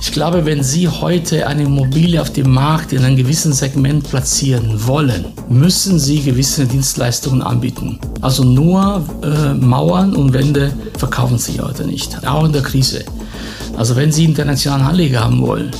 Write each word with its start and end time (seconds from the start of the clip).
Ich 0.00 0.12
glaube, 0.12 0.46
wenn 0.46 0.62
Sie 0.62 0.88
heute 0.88 1.46
eine 1.46 1.64
Immobilie 1.64 2.20
auf 2.20 2.32
dem 2.32 2.50
Markt 2.50 2.92
in 2.92 3.04
einem 3.04 3.16
gewissen 3.16 3.52
Segment 3.52 4.08
platzieren 4.08 4.86
wollen, 4.86 5.26
müssen 5.48 5.98
Sie 5.98 6.22
gewisse 6.22 6.66
Dienstleistungen 6.66 7.42
anbieten. 7.42 7.98
Also 8.20 8.44
nur 8.44 9.04
äh, 9.22 9.54
Mauern 9.54 10.14
und 10.14 10.32
Wände 10.32 10.72
verkaufen 10.98 11.38
Sie 11.38 11.60
heute 11.60 11.84
nicht, 11.84 12.26
auch 12.26 12.44
in 12.44 12.52
der 12.52 12.62
Krise. 12.62 13.04
Also 13.76 13.96
wenn 13.96 14.12
Sie 14.12 14.24
internationalen 14.24 14.86
Anleger 14.86 15.24
haben 15.24 15.40
wollen, 15.42 15.72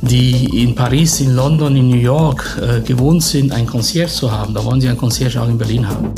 die 0.00 0.62
in 0.62 0.74
Paris, 0.74 1.20
in 1.20 1.34
London, 1.34 1.76
in 1.76 1.88
New 1.88 1.96
York 1.96 2.60
äh, 2.60 2.80
gewohnt 2.80 3.22
sind, 3.22 3.52
ein 3.52 3.66
Concierge 3.66 4.12
zu 4.12 4.30
haben, 4.30 4.54
da 4.54 4.64
wollen 4.64 4.80
Sie 4.80 4.88
ein 4.88 4.96
Concierge 4.96 5.40
auch 5.40 5.48
in 5.48 5.58
Berlin 5.58 5.88
haben. 5.88 6.12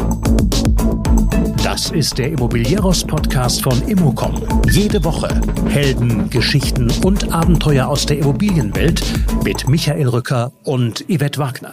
Das 1.63 1.91
ist 1.91 2.19
der 2.19 2.33
Immobilieros-Podcast 2.33 3.63
von 3.63 3.81
Immocom. 3.87 4.43
Jede 4.71 5.03
Woche 5.05 5.29
Helden, 5.69 6.29
Geschichten 6.29 6.91
und 7.05 7.33
Abenteuer 7.33 7.87
aus 7.87 8.07
der 8.07 8.19
Immobilienwelt 8.19 9.03
mit 9.45 9.69
Michael 9.69 10.09
Rücker 10.09 10.53
und 10.65 11.05
Yvette 11.09 11.39
Wagner. 11.39 11.73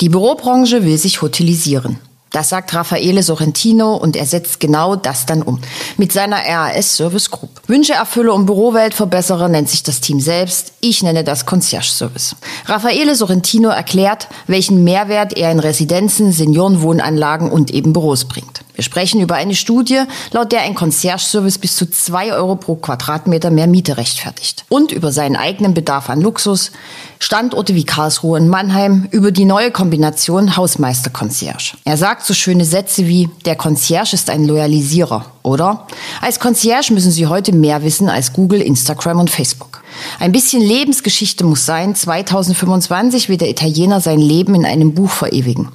Die 0.00 0.08
Bürobranche 0.08 0.84
will 0.84 0.96
sich 0.96 1.20
hotelisieren. 1.20 1.98
Das 2.30 2.50
sagt 2.50 2.74
Raffaele 2.74 3.22
Sorrentino 3.22 3.96
und 3.96 4.16
er 4.16 4.26
setzt 4.26 4.60
genau 4.60 4.96
das 4.96 5.26
dann 5.26 5.42
um. 5.42 5.60
Mit 5.96 6.12
seiner 6.12 6.36
RAS 6.36 6.96
Service 6.96 7.30
Group. 7.30 7.50
Wünsche 7.66 7.94
erfülle 7.94 8.32
und 8.32 8.46
Bürowelt 8.46 8.94
verbessere 8.94 9.48
nennt 9.48 9.68
sich 9.68 9.82
das 9.82 10.00
Team 10.00 10.20
selbst. 10.20 10.72
Ich 10.80 11.02
nenne 11.02 11.24
das 11.24 11.46
Concierge 11.46 11.88
Service. 11.88 12.36
Raffaele 12.66 13.14
Sorrentino 13.14 13.70
erklärt, 13.70 14.28
welchen 14.46 14.84
Mehrwert 14.84 15.36
er 15.36 15.50
in 15.50 15.58
Residenzen, 15.58 16.32
Seniorenwohnanlagen 16.32 17.50
und 17.50 17.70
eben 17.70 17.92
Büros 17.92 18.26
bringt. 18.26 18.62
Wir 18.78 18.84
sprechen 18.84 19.20
über 19.20 19.34
eine 19.34 19.56
Studie, 19.56 20.04
laut 20.30 20.52
der 20.52 20.60
ein 20.60 20.76
Concierge-Service 20.76 21.58
bis 21.58 21.74
zu 21.74 21.90
zwei 21.90 22.32
Euro 22.32 22.54
pro 22.54 22.76
Quadratmeter 22.76 23.50
mehr 23.50 23.66
Miete 23.66 23.96
rechtfertigt. 23.96 24.64
Und 24.68 24.92
über 24.92 25.10
seinen 25.10 25.34
eigenen 25.34 25.74
Bedarf 25.74 26.08
an 26.08 26.20
Luxus, 26.20 26.70
Standorte 27.18 27.74
wie 27.74 27.82
Karlsruhe 27.82 28.38
und 28.38 28.48
Mannheim, 28.48 29.08
über 29.10 29.32
die 29.32 29.46
neue 29.46 29.72
Kombination 29.72 30.56
Hausmeister-Concierge. 30.56 31.76
Er 31.84 31.96
sagt 31.96 32.24
so 32.24 32.34
schöne 32.34 32.64
Sätze 32.64 33.08
wie, 33.08 33.28
der 33.46 33.56
Concierge 33.56 34.14
ist 34.14 34.30
ein 34.30 34.44
Loyalisierer, 34.44 35.24
oder? 35.42 35.88
Als 36.20 36.38
Concierge 36.38 36.94
müssen 36.94 37.10
Sie 37.10 37.26
heute 37.26 37.52
mehr 37.52 37.82
wissen 37.82 38.08
als 38.08 38.32
Google, 38.32 38.60
Instagram 38.60 39.18
und 39.18 39.28
Facebook. 39.28 39.77
Ein 40.18 40.32
bisschen 40.32 40.62
Lebensgeschichte 40.62 41.44
muss 41.44 41.66
sein. 41.66 41.94
2025 41.94 43.28
wird 43.28 43.40
der 43.40 43.50
Italiener 43.50 44.00
sein 44.00 44.18
Leben 44.18 44.54
in 44.54 44.64
einem 44.64 44.94
Buch 44.94 45.10
verewigen. 45.10 45.68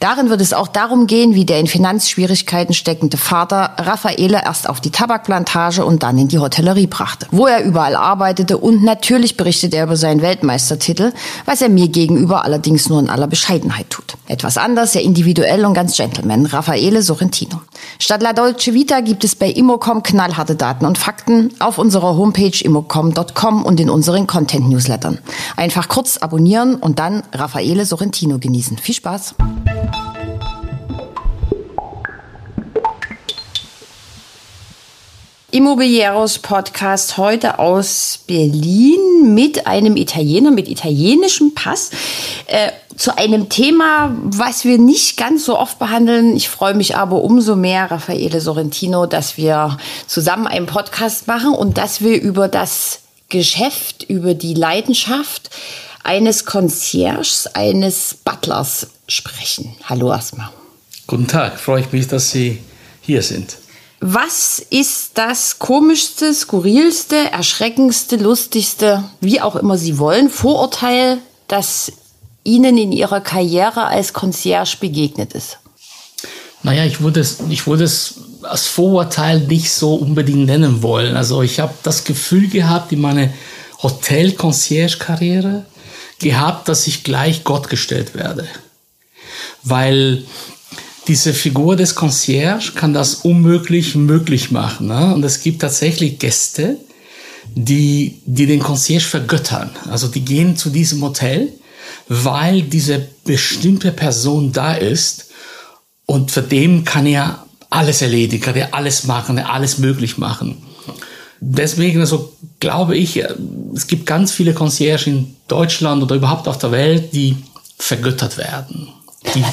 Darin 0.00 0.30
wird 0.30 0.40
es 0.40 0.52
auch 0.52 0.68
darum 0.68 1.06
gehen, 1.06 1.34
wie 1.34 1.44
der 1.44 1.60
in 1.60 1.66
Finanzschwierigkeiten 1.66 2.74
steckende 2.74 3.16
Vater 3.16 3.74
Raffaele 3.78 4.42
erst 4.44 4.68
auf 4.68 4.80
die 4.80 4.90
Tabakplantage 4.90 5.84
und 5.84 6.02
dann 6.02 6.18
in 6.18 6.28
die 6.28 6.38
Hotellerie 6.38 6.86
brachte, 6.86 7.26
wo 7.30 7.46
er 7.46 7.62
überall 7.64 7.96
arbeitete 7.96 8.58
und 8.58 8.82
natürlich 8.82 9.36
berichtet 9.36 9.74
er 9.74 9.84
über 9.84 9.96
seinen 9.96 10.22
Weltmeistertitel, 10.22 11.12
was 11.44 11.62
er 11.62 11.68
mir 11.68 11.88
gegenüber 11.88 12.44
allerdings 12.44 12.88
nur 12.88 13.00
in 13.00 13.10
aller 13.10 13.26
Bescheidenheit 13.26 13.90
tut. 13.90 14.16
Etwas 14.26 14.56
anders, 14.56 14.92
sehr 14.92 15.02
individuell 15.02 15.64
und 15.64 15.74
ganz 15.74 15.96
Gentleman, 15.96 16.46
Raffaele 16.46 17.02
Sorrentino. 17.02 17.60
Statt 17.98 18.22
La 18.22 18.32
Dolce 18.32 18.74
Vita 18.74 19.00
gibt 19.00 19.24
es 19.24 19.34
bei 19.34 19.50
Immocom 19.50 20.02
knallharte 20.02 20.54
Daten 20.54 20.86
und 20.86 20.98
Fakten 20.98 21.52
auf 21.58 21.78
unserer 21.78 22.16
Homepage 22.16 22.58
immocom.com 22.62 23.64
und 23.70 23.78
in 23.78 23.88
unseren 23.88 24.26
Content-Newslettern. 24.26 25.18
Einfach 25.56 25.86
kurz 25.86 26.16
abonnieren 26.16 26.74
und 26.74 26.98
dann 26.98 27.22
Raffaele 27.32 27.86
Sorrentino 27.86 28.40
genießen. 28.40 28.78
Viel 28.78 28.96
Spaß! 28.96 29.36
Immobilieros 35.52 36.40
Podcast 36.40 37.16
heute 37.16 37.60
aus 37.60 38.24
Berlin 38.26 39.34
mit 39.34 39.68
einem 39.68 39.96
Italiener 39.96 40.50
mit 40.50 40.68
italienischem 40.68 41.54
Pass 41.54 41.90
äh, 42.46 42.70
zu 42.96 43.16
einem 43.16 43.48
Thema, 43.50 44.16
was 44.24 44.64
wir 44.64 44.78
nicht 44.78 45.16
ganz 45.16 45.44
so 45.44 45.56
oft 45.56 45.78
behandeln. 45.78 46.36
Ich 46.36 46.48
freue 46.48 46.74
mich 46.74 46.96
aber 46.96 47.22
umso 47.22 47.54
mehr, 47.54 47.88
Raffaele 47.88 48.40
Sorrentino, 48.40 49.06
dass 49.06 49.36
wir 49.36 49.78
zusammen 50.08 50.48
einen 50.48 50.66
Podcast 50.66 51.28
machen 51.28 51.52
und 51.52 51.78
dass 51.78 52.00
wir 52.00 52.20
über 52.20 52.48
das 52.48 53.00
Geschäft, 53.30 54.02
über 54.02 54.34
die 54.34 54.54
Leidenschaft 54.54 55.50
eines 56.04 56.44
Concierges, 56.44 57.46
eines 57.54 58.14
Butlers 58.24 58.88
sprechen. 59.08 59.74
Hallo 59.84 60.10
erstmal. 60.10 60.50
Guten 61.06 61.26
Tag, 61.26 61.58
freue 61.58 61.80
ich 61.80 61.92
mich, 61.92 62.06
dass 62.06 62.30
Sie 62.30 62.60
hier 63.00 63.22
sind. 63.22 63.56
Was 64.00 64.60
ist 64.70 65.12
das 65.14 65.58
komischste, 65.58 66.32
skurrilste, 66.32 67.16
erschreckendste, 67.16 68.16
lustigste, 68.16 69.04
wie 69.20 69.40
auch 69.40 69.56
immer 69.56 69.76
Sie 69.76 69.98
wollen, 69.98 70.30
Vorurteil, 70.30 71.18
das 71.48 71.92
Ihnen 72.44 72.78
in 72.78 72.92
Ihrer 72.92 73.20
Karriere 73.20 73.84
als 73.86 74.12
Concierge 74.12 74.76
begegnet 74.80 75.34
ist? 75.34 75.58
Naja, 76.62 76.84
ich 76.84 77.00
würde 77.00 77.20
es, 77.20 77.38
ich 77.50 77.66
würde 77.66 77.84
es 77.84 78.14
als 78.42 78.66
Vorurteil 78.66 79.40
nicht 79.40 79.70
so 79.70 79.94
unbedingt 79.94 80.46
nennen 80.46 80.82
wollen. 80.82 81.16
Also 81.16 81.42
ich 81.42 81.60
habe 81.60 81.74
das 81.82 82.04
Gefühl 82.04 82.48
gehabt 82.48 82.92
in 82.92 83.00
meiner 83.00 83.30
Hotel-Concierge-Karriere 83.82 85.66
gehabt, 86.18 86.68
dass 86.68 86.86
ich 86.86 87.04
gleich 87.04 87.44
Gott 87.44 87.68
gestellt 87.68 88.14
werde. 88.14 88.46
Weil 89.62 90.24
diese 91.08 91.32
Figur 91.32 91.76
des 91.76 91.94
Concierge 91.94 92.72
kann 92.74 92.94
das 92.94 93.14
unmöglich 93.16 93.94
möglich 93.94 94.50
machen. 94.50 94.88
Ne? 94.88 95.14
Und 95.14 95.24
es 95.24 95.42
gibt 95.42 95.60
tatsächlich 95.60 96.18
Gäste, 96.18 96.76
die, 97.54 98.20
die 98.26 98.46
den 98.46 98.60
Concierge 98.60 99.06
vergöttern. 99.06 99.70
Also 99.90 100.08
die 100.08 100.24
gehen 100.24 100.56
zu 100.56 100.70
diesem 100.70 101.02
Hotel, 101.02 101.52
weil 102.08 102.62
diese 102.62 103.08
bestimmte 103.24 103.92
Person 103.92 104.52
da 104.52 104.74
ist 104.74 105.30
und 106.06 106.30
für 106.30 106.42
dem 106.42 106.84
kann 106.84 107.06
er 107.06 107.46
alles 107.70 108.02
erledigen, 108.02 108.42
kann 108.42 108.56
er 108.56 108.74
alles 108.74 109.04
machen, 109.04 109.38
alles 109.38 109.78
möglich 109.78 110.18
machen. 110.18 110.62
Deswegen 111.40 112.00
also 112.00 112.32
glaube 112.58 112.96
ich, 112.96 113.16
äh, 113.16 113.32
es 113.74 113.86
gibt 113.86 114.04
ganz 114.04 114.32
viele 114.32 114.52
Concierge 114.52 115.08
in 115.08 115.36
Deutschland 115.48 116.02
oder 116.02 116.16
überhaupt 116.16 116.48
auf 116.48 116.58
der 116.58 116.72
Welt, 116.72 117.14
die 117.14 117.36
vergöttert 117.78 118.36
werden. 118.36 118.88
Die, 119.34 119.44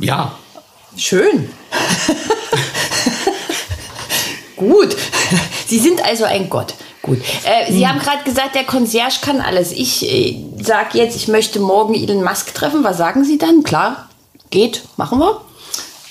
ja. 0.06 0.34
Schön. 0.96 1.50
Gut. 4.56 4.96
Sie 5.66 5.78
sind 5.78 6.04
also 6.04 6.24
ein 6.24 6.48
Gott. 6.48 6.74
Gut. 7.02 7.18
Äh, 7.44 7.70
Sie 7.70 7.80
hm. 7.80 7.88
haben 7.88 7.98
gerade 7.98 8.24
gesagt, 8.24 8.54
der 8.54 8.64
Concierge 8.64 9.18
kann 9.20 9.40
alles. 9.40 9.72
Ich 9.72 10.10
äh, 10.10 10.42
sage 10.62 10.96
jetzt, 10.96 11.16
ich 11.16 11.28
möchte 11.28 11.60
morgen 11.60 11.94
Elon 11.94 12.22
Musk 12.22 12.54
treffen. 12.54 12.84
Was 12.84 12.96
sagen 12.96 13.24
Sie 13.24 13.36
dann? 13.36 13.62
Klar, 13.62 14.08
geht, 14.50 14.84
machen 14.96 15.18
wir. 15.18 15.40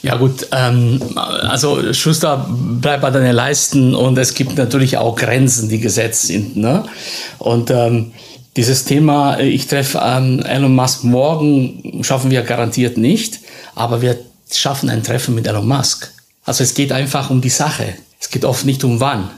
Ja 0.04 0.18
gut, 0.18 0.48
ähm, 0.52 1.00
also 1.16 1.94
Schuster 1.94 2.46
bleibt 2.50 3.02
bei 3.02 3.10
deinen 3.10 3.34
Leisten 3.34 3.96
und 3.96 4.18
es 4.18 4.34
gibt 4.34 4.58
natürlich 4.58 4.98
auch 4.98 5.16
Grenzen, 5.16 5.70
die 5.70 5.80
gesetzt 5.80 6.24
sind. 6.24 6.58
Ne? 6.58 6.84
Und 7.40 7.72
ähm, 7.72 8.12
dieses 8.58 8.84
Thema, 8.84 9.40
ich 9.40 9.66
treffe 9.68 10.02
ähm, 10.04 10.42
Elon 10.42 10.76
Musk 10.76 11.06
morgen, 11.06 12.04
schaffen 12.04 12.32
wir 12.32 12.42
garantiert 12.42 12.98
nicht, 12.98 13.40
aber 13.76 14.02
wir 14.02 14.20
schaffen 14.52 14.90
ein 14.90 15.04
Treffen 15.04 15.36
mit 15.36 15.48
Elon 15.48 15.66
Musk. 15.66 16.12
Also 16.44 16.66
es 16.66 16.74
geht 16.74 16.92
einfach 16.92 17.30
um 17.30 17.40
die 17.40 17.50
Sache. 17.50 17.94
Es 18.20 18.30
geht 18.30 18.44
oft 18.44 18.66
nicht 18.66 18.84
um 18.84 19.00
wann. 19.00 19.30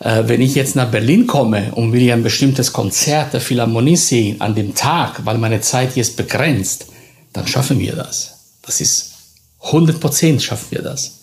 Äh, 0.00 0.24
wenn 0.26 0.42
ich 0.42 0.54
jetzt 0.56 0.76
nach 0.76 0.90
Berlin 0.90 1.26
komme 1.26 1.72
und 1.74 1.94
will 1.94 2.12
ein 2.12 2.22
bestimmtes 2.22 2.74
Konzert 2.74 3.32
der 3.32 3.40
Philharmonie 3.40 3.96
sehen 3.96 4.42
an 4.42 4.54
dem 4.54 4.74
Tag, 4.74 5.24
weil 5.24 5.38
meine 5.38 5.62
Zeit 5.62 5.96
ist 5.96 6.18
begrenzt, 6.18 6.88
dann 7.32 7.46
schaffen 7.46 7.78
wir 7.78 7.96
das. 7.96 8.34
Das 8.60 8.82
ist 8.82 9.10
100 9.62 10.00
Prozent 10.00 10.42
schaffen 10.42 10.66
wir 10.70 10.82
das. 10.82 11.20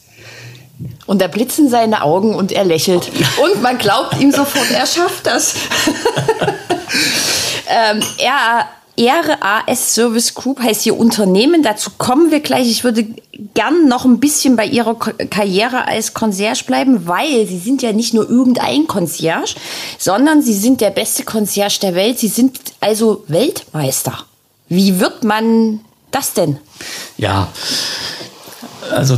Und 1.07 1.21
da 1.21 1.27
blitzen 1.27 1.69
seine 1.69 2.03
Augen 2.03 2.35
und 2.35 2.51
er 2.51 2.63
lächelt. 2.63 3.09
Und 3.41 3.61
man 3.61 3.77
glaubt 3.77 4.19
ihm 4.19 4.31
sofort, 4.31 4.69
er 4.71 4.85
schafft 4.85 5.25
das. 5.25 5.55
ähm, 7.67 8.03
er 8.19 8.67
RAS 8.99 9.93
Service 9.93 10.33
Group 10.33 10.59
heißt 10.59 10.85
Ihr 10.85 10.97
Unternehmen. 10.97 11.61
Dazu 11.61 11.91
kommen 11.97 12.31
wir 12.31 12.39
gleich. 12.39 12.69
Ich 12.69 12.83
würde 12.83 13.05
gern 13.53 13.87
noch 13.87 14.05
ein 14.05 14.19
bisschen 14.19 14.55
bei 14.55 14.65
Ihrer 14.65 14.95
Karriere 14.95 15.87
als 15.87 16.13
Concierge 16.13 16.63
bleiben, 16.65 17.07
weil 17.07 17.45
Sie 17.45 17.59
sind 17.59 17.83
ja 17.83 17.93
nicht 17.93 18.13
nur 18.13 18.27
irgendein 18.27 18.87
Concierge, 18.87 19.55
sondern 19.99 20.41
Sie 20.41 20.53
sind 20.53 20.81
der 20.81 20.89
beste 20.89 21.23
Concierge 21.23 21.79
der 21.81 21.95
Welt. 21.95 22.17
Sie 22.17 22.27
sind 22.27 22.59
also 22.79 23.23
Weltmeister. 23.27 24.25
Wie 24.67 24.99
wird 24.99 25.23
man 25.23 25.81
das 26.09 26.33
denn? 26.33 26.57
Ja, 27.17 27.49
also 28.91 29.17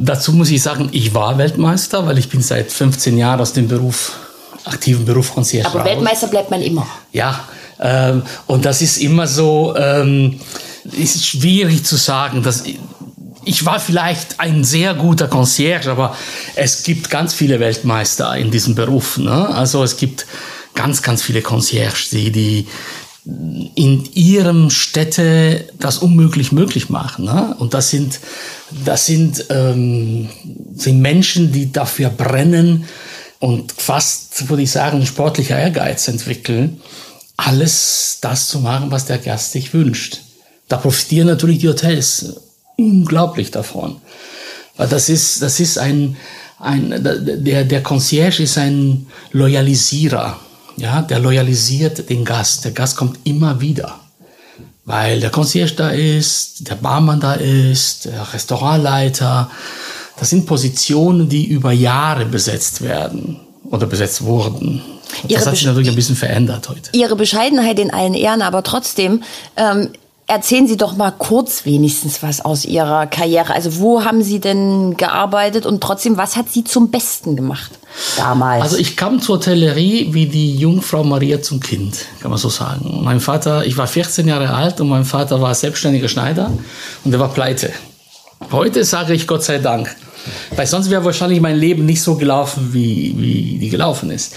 dazu 0.00 0.32
muss 0.32 0.50
ich 0.50 0.62
sagen, 0.62 0.88
ich 0.92 1.14
war 1.14 1.38
Weltmeister, 1.38 2.06
weil 2.06 2.18
ich 2.18 2.28
bin 2.28 2.42
seit 2.42 2.70
15 2.70 3.16
Jahren 3.16 3.40
aus 3.40 3.52
dem 3.52 3.68
Beruf, 3.68 4.12
aktiven 4.64 5.04
Beruf 5.04 5.34
Concierge 5.34 5.68
Aber 5.68 5.80
raus. 5.80 5.88
Weltmeister 5.88 6.26
bleibt 6.28 6.50
man 6.50 6.62
immer. 6.62 6.86
Ja, 7.12 7.44
ähm, 7.80 8.22
und 8.46 8.64
das 8.64 8.82
ist 8.82 8.98
immer 8.98 9.26
so, 9.26 9.74
ähm, 9.76 10.40
ist 10.92 11.26
schwierig 11.26 11.84
zu 11.84 11.96
sagen, 11.96 12.42
dass 12.42 12.64
ich 13.44 13.66
war 13.66 13.80
vielleicht 13.80 14.38
ein 14.38 14.62
sehr 14.62 14.94
guter 14.94 15.26
Concierge, 15.26 15.90
aber 15.90 16.16
es 16.54 16.84
gibt 16.84 17.10
ganz 17.10 17.34
viele 17.34 17.58
Weltmeister 17.58 18.36
in 18.36 18.50
diesem 18.52 18.74
Beruf. 18.74 19.18
Ne? 19.18 19.48
Also 19.48 19.82
es 19.82 19.96
gibt 19.96 20.26
ganz, 20.74 21.02
ganz 21.02 21.22
viele 21.22 21.42
Concierge, 21.42 22.08
die, 22.12 22.30
die 22.30 22.66
in 23.24 24.08
ihrem 24.14 24.70
Städte 24.70 25.68
das 25.78 25.98
unmöglich 25.98 26.50
möglich 26.50 26.88
machen. 26.88 27.24
Ne? 27.24 27.54
Und 27.58 27.72
das 27.72 27.90
sind, 27.90 28.18
das 28.84 29.06
sind, 29.06 29.46
ähm, 29.50 30.28
sind 30.74 31.00
Menschen, 31.00 31.52
die 31.52 31.70
dafür 31.70 32.10
brennen 32.10 32.84
und 33.38 33.72
fast, 33.72 34.48
würde 34.48 34.64
ich 34.64 34.72
sagen, 34.72 35.06
sportlicher 35.06 35.58
Ehrgeiz 35.58 36.08
entwickeln, 36.08 36.80
alles 37.36 38.18
das 38.20 38.48
zu 38.48 38.60
machen, 38.60 38.90
was 38.90 39.06
der 39.06 39.18
Gast 39.18 39.52
sich 39.52 39.72
wünscht. 39.72 40.20
Da 40.68 40.76
profitieren 40.76 41.26
natürlich 41.28 41.58
die 41.58 41.68
Hotels 41.68 42.40
unglaublich 42.76 43.50
davon. 43.50 44.00
Weil 44.76 44.88
das 44.88 45.08
ist, 45.08 45.42
das 45.42 45.60
ist 45.60 45.78
ein, 45.78 46.16
ein 46.58 47.02
der, 47.02 47.64
der 47.64 47.82
Concierge 47.82 48.42
ist 48.42 48.58
ein 48.58 49.06
Loyalisierer. 49.32 50.40
Ja, 50.76 51.02
der 51.02 51.18
loyalisiert 51.18 52.08
den 52.08 52.24
Gast. 52.24 52.64
Der 52.64 52.72
Gast 52.72 52.96
kommt 52.96 53.18
immer 53.24 53.60
wieder. 53.60 54.00
Weil 54.84 55.20
der 55.20 55.30
Concierge 55.30 55.74
da 55.76 55.90
ist, 55.90 56.68
der 56.68 56.74
Barmann 56.74 57.20
da 57.20 57.34
ist, 57.34 58.06
der 58.06 58.32
Restaurantleiter. 58.34 59.50
Das 60.18 60.30
sind 60.30 60.46
Positionen, 60.46 61.28
die 61.28 61.46
über 61.46 61.72
Jahre 61.72 62.26
besetzt 62.26 62.82
werden 62.82 63.40
oder 63.70 63.86
besetzt 63.86 64.22
wurden. 64.22 64.82
das 65.28 65.46
hat 65.46 65.56
sich 65.56 65.66
natürlich 65.66 65.88
ein 65.88 65.94
bisschen 65.94 66.16
verändert 66.16 66.68
heute. 66.68 66.90
Ihre 66.92 67.16
Bescheidenheit 67.16 67.78
in 67.78 67.92
allen 67.92 68.14
Ehren, 68.14 68.42
aber 68.42 68.62
trotzdem, 68.62 69.22
ähm, 69.56 69.90
Erzählen 70.32 70.66
Sie 70.66 70.78
doch 70.78 70.96
mal 70.96 71.10
kurz 71.10 71.66
wenigstens 71.66 72.22
was 72.22 72.42
aus 72.42 72.64
Ihrer 72.64 73.06
Karriere. 73.06 73.52
Also 73.52 73.80
wo 73.80 74.02
haben 74.02 74.22
Sie 74.22 74.40
denn 74.40 74.96
gearbeitet 74.96 75.66
und 75.66 75.82
trotzdem, 75.82 76.16
was 76.16 76.36
hat 76.36 76.48
Sie 76.48 76.64
zum 76.64 76.90
Besten 76.90 77.36
gemacht 77.36 77.70
damals? 78.16 78.62
Also 78.62 78.78
ich 78.78 78.96
kam 78.96 79.20
zur 79.20 79.36
Hotellerie 79.36 80.14
wie 80.14 80.24
die 80.24 80.56
Jungfrau 80.56 81.04
Maria 81.04 81.42
zum 81.42 81.60
Kind, 81.60 82.06
kann 82.22 82.30
man 82.30 82.40
so 82.40 82.48
sagen. 82.48 83.02
Mein 83.04 83.20
Vater, 83.20 83.66
ich 83.66 83.76
war 83.76 83.86
14 83.86 84.26
Jahre 84.26 84.54
alt 84.54 84.80
und 84.80 84.88
mein 84.88 85.04
Vater 85.04 85.42
war 85.42 85.54
selbstständiger 85.54 86.08
Schneider 86.08 86.50
und 87.04 87.12
er 87.12 87.20
war 87.20 87.28
pleite. 87.28 87.70
Heute 88.50 88.84
sage 88.84 89.12
ich 89.12 89.26
Gott 89.26 89.42
sei 89.42 89.58
Dank. 89.58 89.94
Weil 90.54 90.66
sonst 90.66 90.90
wäre 90.90 91.04
wahrscheinlich 91.04 91.40
mein 91.40 91.56
Leben 91.56 91.84
nicht 91.84 92.02
so 92.02 92.16
gelaufen, 92.16 92.70
wie, 92.72 93.14
wie 93.18 93.58
die 93.58 93.68
gelaufen 93.68 94.10
ist. 94.10 94.34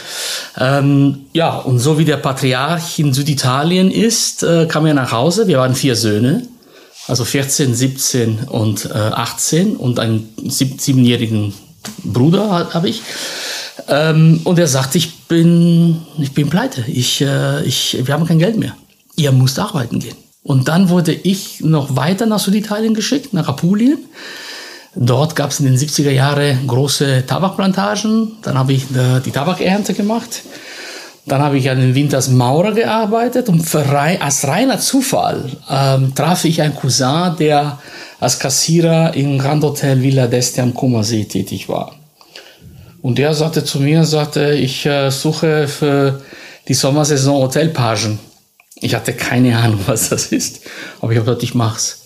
Ähm, 0.57 1.25
ja, 1.33 1.57
und 1.57 1.79
so 1.79 1.97
wie 1.97 2.05
der 2.05 2.17
Patriarch 2.17 2.99
in 2.99 3.13
Süditalien 3.13 3.91
ist, 3.91 4.43
äh, 4.43 4.65
kam 4.67 4.85
er 4.85 4.93
nach 4.93 5.11
Hause. 5.11 5.47
Wir 5.47 5.59
waren 5.59 5.75
vier 5.75 5.95
Söhne, 5.95 6.47
also 7.07 7.25
14, 7.25 7.75
17 7.75 8.39
und 8.49 8.85
äh, 8.85 8.93
18 8.93 9.75
und 9.75 9.99
einen 9.99 10.29
sieb 10.47 10.81
siebenjährigen 10.81 11.53
Bruder 12.03 12.69
habe 12.73 12.89
ich. 12.89 13.01
Ähm, 13.87 14.41
und 14.43 14.57
er 14.57 14.67
sagt, 14.67 14.95
ich 14.95 15.25
bin, 15.27 16.01
ich 16.17 16.31
bin 16.31 16.49
pleite. 16.49 16.83
Ich, 16.87 17.21
äh, 17.21 17.63
ich, 17.63 17.97
wir 18.03 18.13
haben 18.13 18.25
kein 18.25 18.39
Geld 18.39 18.57
mehr. 18.57 18.75
Ihr 19.15 19.31
müsst 19.31 19.59
arbeiten 19.59 19.99
gehen. 19.99 20.15
Und 20.43 20.67
dann 20.67 20.89
wurde 20.89 21.13
ich 21.13 21.61
noch 21.61 21.95
weiter 21.95 22.25
nach 22.25 22.39
Süditalien 22.39 22.93
geschickt, 22.93 23.33
nach 23.33 23.47
Apulien. 23.47 23.97
Dort 24.95 25.35
gab 25.35 25.51
es 25.51 25.59
in 25.59 25.65
den 25.65 25.77
70er 25.77 26.11
Jahren 26.11 26.65
große 26.67 27.25
Tabakplantagen. 27.27 28.37
Dann 28.41 28.57
habe 28.57 28.73
ich 28.73 28.85
die 28.87 29.31
Tabakernte 29.31 29.93
gemacht. 29.93 30.43
Dann 31.25 31.41
habe 31.41 31.57
ich 31.57 31.69
an 31.69 31.79
den 31.79 31.95
Winter 31.95 32.17
als 32.17 32.29
Maurer 32.29 32.71
gearbeitet 32.71 33.49
und 33.49 33.63
rein, 33.73 34.21
als 34.21 34.47
reiner 34.47 34.79
Zufall 34.79 35.49
ähm, 35.69 36.13
traf 36.13 36.45
ich 36.45 36.61
einen 36.61 36.75
Cousin, 36.75 37.35
der 37.39 37.79
als 38.19 38.37
Kassierer 38.39 39.13
im 39.15 39.39
Grand 39.39 39.63
Hotel 39.63 40.01
Villa 40.01 40.25
d'Este 40.25 40.61
am 40.61 40.73
Kummersee 40.73 41.25
tätig 41.25 41.67
war. 41.67 41.95
Und 43.01 43.17
der 43.17 43.33
sagte 43.33 43.63
zu 43.63 43.79
mir, 43.79 44.03
sagte, 44.05 44.53
ich 44.53 44.85
äh, 44.85 45.09
suche 45.09 45.67
für 45.67 46.21
die 46.67 46.73
Sommersaison 46.75 47.41
Hotelpagen. 47.41 48.19
Ich 48.75 48.93
hatte 48.93 49.13
keine 49.13 49.57
Ahnung, 49.57 49.79
was 49.87 50.09
das 50.09 50.27
ist, 50.27 50.61
aber 51.01 51.11
ich 51.11 51.17
habe 51.17 51.25
gesagt, 51.25 51.43
ich 51.43 51.55
mach's. 51.55 52.04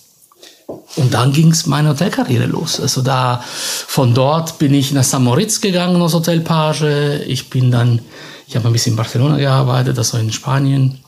Und 0.99 1.13
dann 1.13 1.31
ging 1.31 1.51
es 1.51 1.65
meine 1.65 1.89
Hotelkarriere 1.89 2.45
los. 2.45 2.77
Also 2.81 3.01
da, 3.01 3.41
von 3.45 4.13
dort 4.13 4.59
bin 4.59 4.73
ich 4.73 4.91
nach 4.91 5.05
St. 5.05 5.19
Moritz 5.19 5.61
gegangen 5.61 6.01
als 6.01 6.13
Hotelpage. 6.13 7.23
Ich 7.25 7.49
bin 7.49 7.71
dann, 7.71 8.01
ich 8.47 8.57
habe 8.57 8.67
ein 8.67 8.73
bisschen 8.73 8.93
in 8.93 8.97
Barcelona 8.97 9.37
gearbeitet, 9.37 9.97
also 9.97 10.17
in 10.17 10.33
Spanien. 10.33 10.99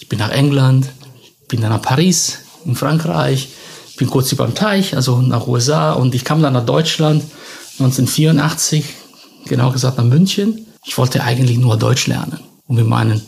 Ich 0.00 0.08
bin 0.08 0.18
nach 0.18 0.30
England, 0.30 0.88
bin 1.48 1.60
dann 1.60 1.70
nach 1.70 1.82
Paris, 1.82 2.38
in 2.64 2.76
Frankreich, 2.76 3.48
bin 3.98 4.08
kurz 4.08 4.32
über 4.32 4.46
dem 4.46 4.54
Teich, 4.54 4.96
also 4.96 5.20
nach 5.20 5.46
USA 5.46 5.92
und 5.92 6.14
ich 6.14 6.24
kam 6.24 6.40
dann 6.40 6.54
nach 6.54 6.64
Deutschland 6.64 7.22
1984, 7.78 8.86
genau 9.44 9.70
gesagt 9.70 9.98
nach 9.98 10.04
München. 10.04 10.66
Ich 10.86 10.96
wollte 10.96 11.22
eigentlich 11.22 11.58
nur 11.58 11.76
Deutsch 11.76 12.06
lernen, 12.06 12.40
um 12.68 12.76
mit 12.76 12.86
meinem 12.86 13.20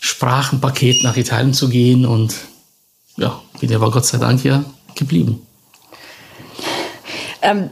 Sprachenpaket 0.00 1.02
nach 1.02 1.16
Italien 1.16 1.54
zu 1.54 1.68
gehen 1.68 2.06
und 2.06 2.34
ja, 3.16 3.40
bin 3.60 3.74
aber 3.74 3.90
Gott 3.90 4.06
sei 4.06 4.18
Dank 4.18 4.40
hier 4.40 4.64
geblieben. 4.94 5.46
Ähm, 7.42 7.70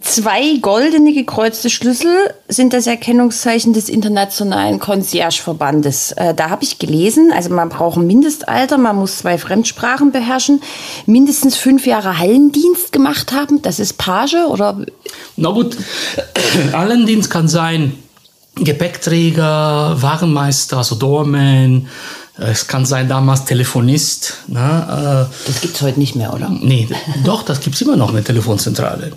zwei 0.00 0.56
goldene 0.58 1.12
gekreuzte 1.12 1.68
Schlüssel 1.68 2.34
sind 2.48 2.72
das 2.72 2.86
Erkennungszeichen 2.86 3.72
des 3.72 3.88
Internationalen 3.88 4.78
Concierge-Verbandes. 4.78 6.12
Äh, 6.12 6.34
da 6.34 6.50
habe 6.50 6.64
ich 6.64 6.78
gelesen, 6.78 7.32
also 7.34 7.50
man 7.50 7.68
braucht 7.68 7.98
ein 7.98 8.06
Mindestalter, 8.06 8.78
man 8.78 8.96
muss 8.96 9.18
zwei 9.18 9.36
Fremdsprachen 9.38 10.12
beherrschen, 10.12 10.62
mindestens 11.06 11.56
fünf 11.56 11.86
Jahre 11.86 12.18
Hallendienst 12.18 12.92
gemacht 12.92 13.32
haben. 13.32 13.60
Das 13.62 13.78
ist 13.78 13.98
Page 13.98 14.46
oder? 14.48 14.84
Na 15.36 15.50
gut, 15.50 15.76
Hallendienst 16.72 17.30
kann 17.30 17.48
sein 17.48 17.94
Gepäckträger, 18.56 19.96
Warenmeister, 20.00 20.78
also 20.78 20.94
Doorman, 20.94 21.88
es 22.38 22.66
kann 22.66 22.86
sein, 22.86 23.08
damals 23.08 23.44
Telefonist. 23.44 24.34
Ne? 24.48 25.28
Äh, 25.28 25.46
das 25.46 25.60
gibt 25.60 25.76
es 25.76 25.82
heute 25.82 25.98
nicht 25.98 26.16
mehr, 26.16 26.32
oder? 26.32 26.48
Nee, 26.50 26.88
doch, 27.24 27.42
das 27.42 27.60
gibt 27.60 27.76
es 27.76 27.82
immer 27.82 27.96
noch, 27.96 28.10
eine 28.10 28.24
Telefonzentrale. 28.24 29.12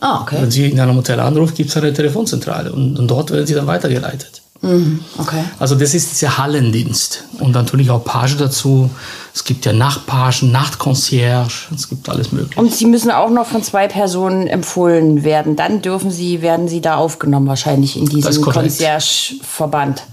Ah, 0.00 0.20
okay. 0.22 0.36
Wenn 0.40 0.50
Sie 0.50 0.68
in 0.68 0.80
einem 0.80 0.96
Hotel 0.96 1.20
anrufen, 1.20 1.54
gibt 1.54 1.70
es 1.70 1.76
eine 1.76 1.92
Telefonzentrale 1.92 2.72
und, 2.72 2.98
und, 2.98 3.08
dort 3.08 3.30
werden 3.30 3.46
Sie 3.46 3.54
dann 3.54 3.66
weitergeleitet. 3.66 4.42
Mhm, 4.62 5.00
okay. 5.18 5.44
Also 5.58 5.74
das 5.74 5.94
ist 5.94 6.12
dieser 6.12 6.38
Hallendienst 6.38 7.24
und 7.38 7.52
natürlich 7.52 7.90
auch 7.90 8.04
Page 8.04 8.36
dazu. 8.36 8.90
Es 9.36 9.44
gibt 9.44 9.66
ja 9.66 9.74
Nachtpagen, 9.74 10.50
Nachtconcierge, 10.50 11.52
es 11.74 11.90
gibt 11.90 12.08
alles 12.08 12.32
mögliche. 12.32 12.58
Und 12.58 12.74
Sie 12.74 12.86
müssen 12.86 13.10
auch 13.10 13.28
noch 13.28 13.44
von 13.44 13.62
zwei 13.62 13.86
Personen 13.86 14.46
empfohlen 14.46 15.24
werden. 15.24 15.56
Dann 15.56 15.82
dürfen 15.82 16.10
Sie, 16.10 16.40
werden 16.40 16.68
Sie 16.68 16.80
da 16.80 16.96
aufgenommen 16.96 17.46
wahrscheinlich 17.46 17.98
in 17.98 18.06
diesem 18.06 18.42
Concierge-Verband. 18.42 20.04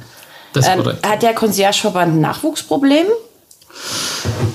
Das 0.52 0.68
ähm, 0.68 0.86
hat 1.02 1.24
der 1.24 1.34
Conciergeverband 1.34 2.16
ein 2.16 2.20
Nachwuchsproblem? 2.20 3.06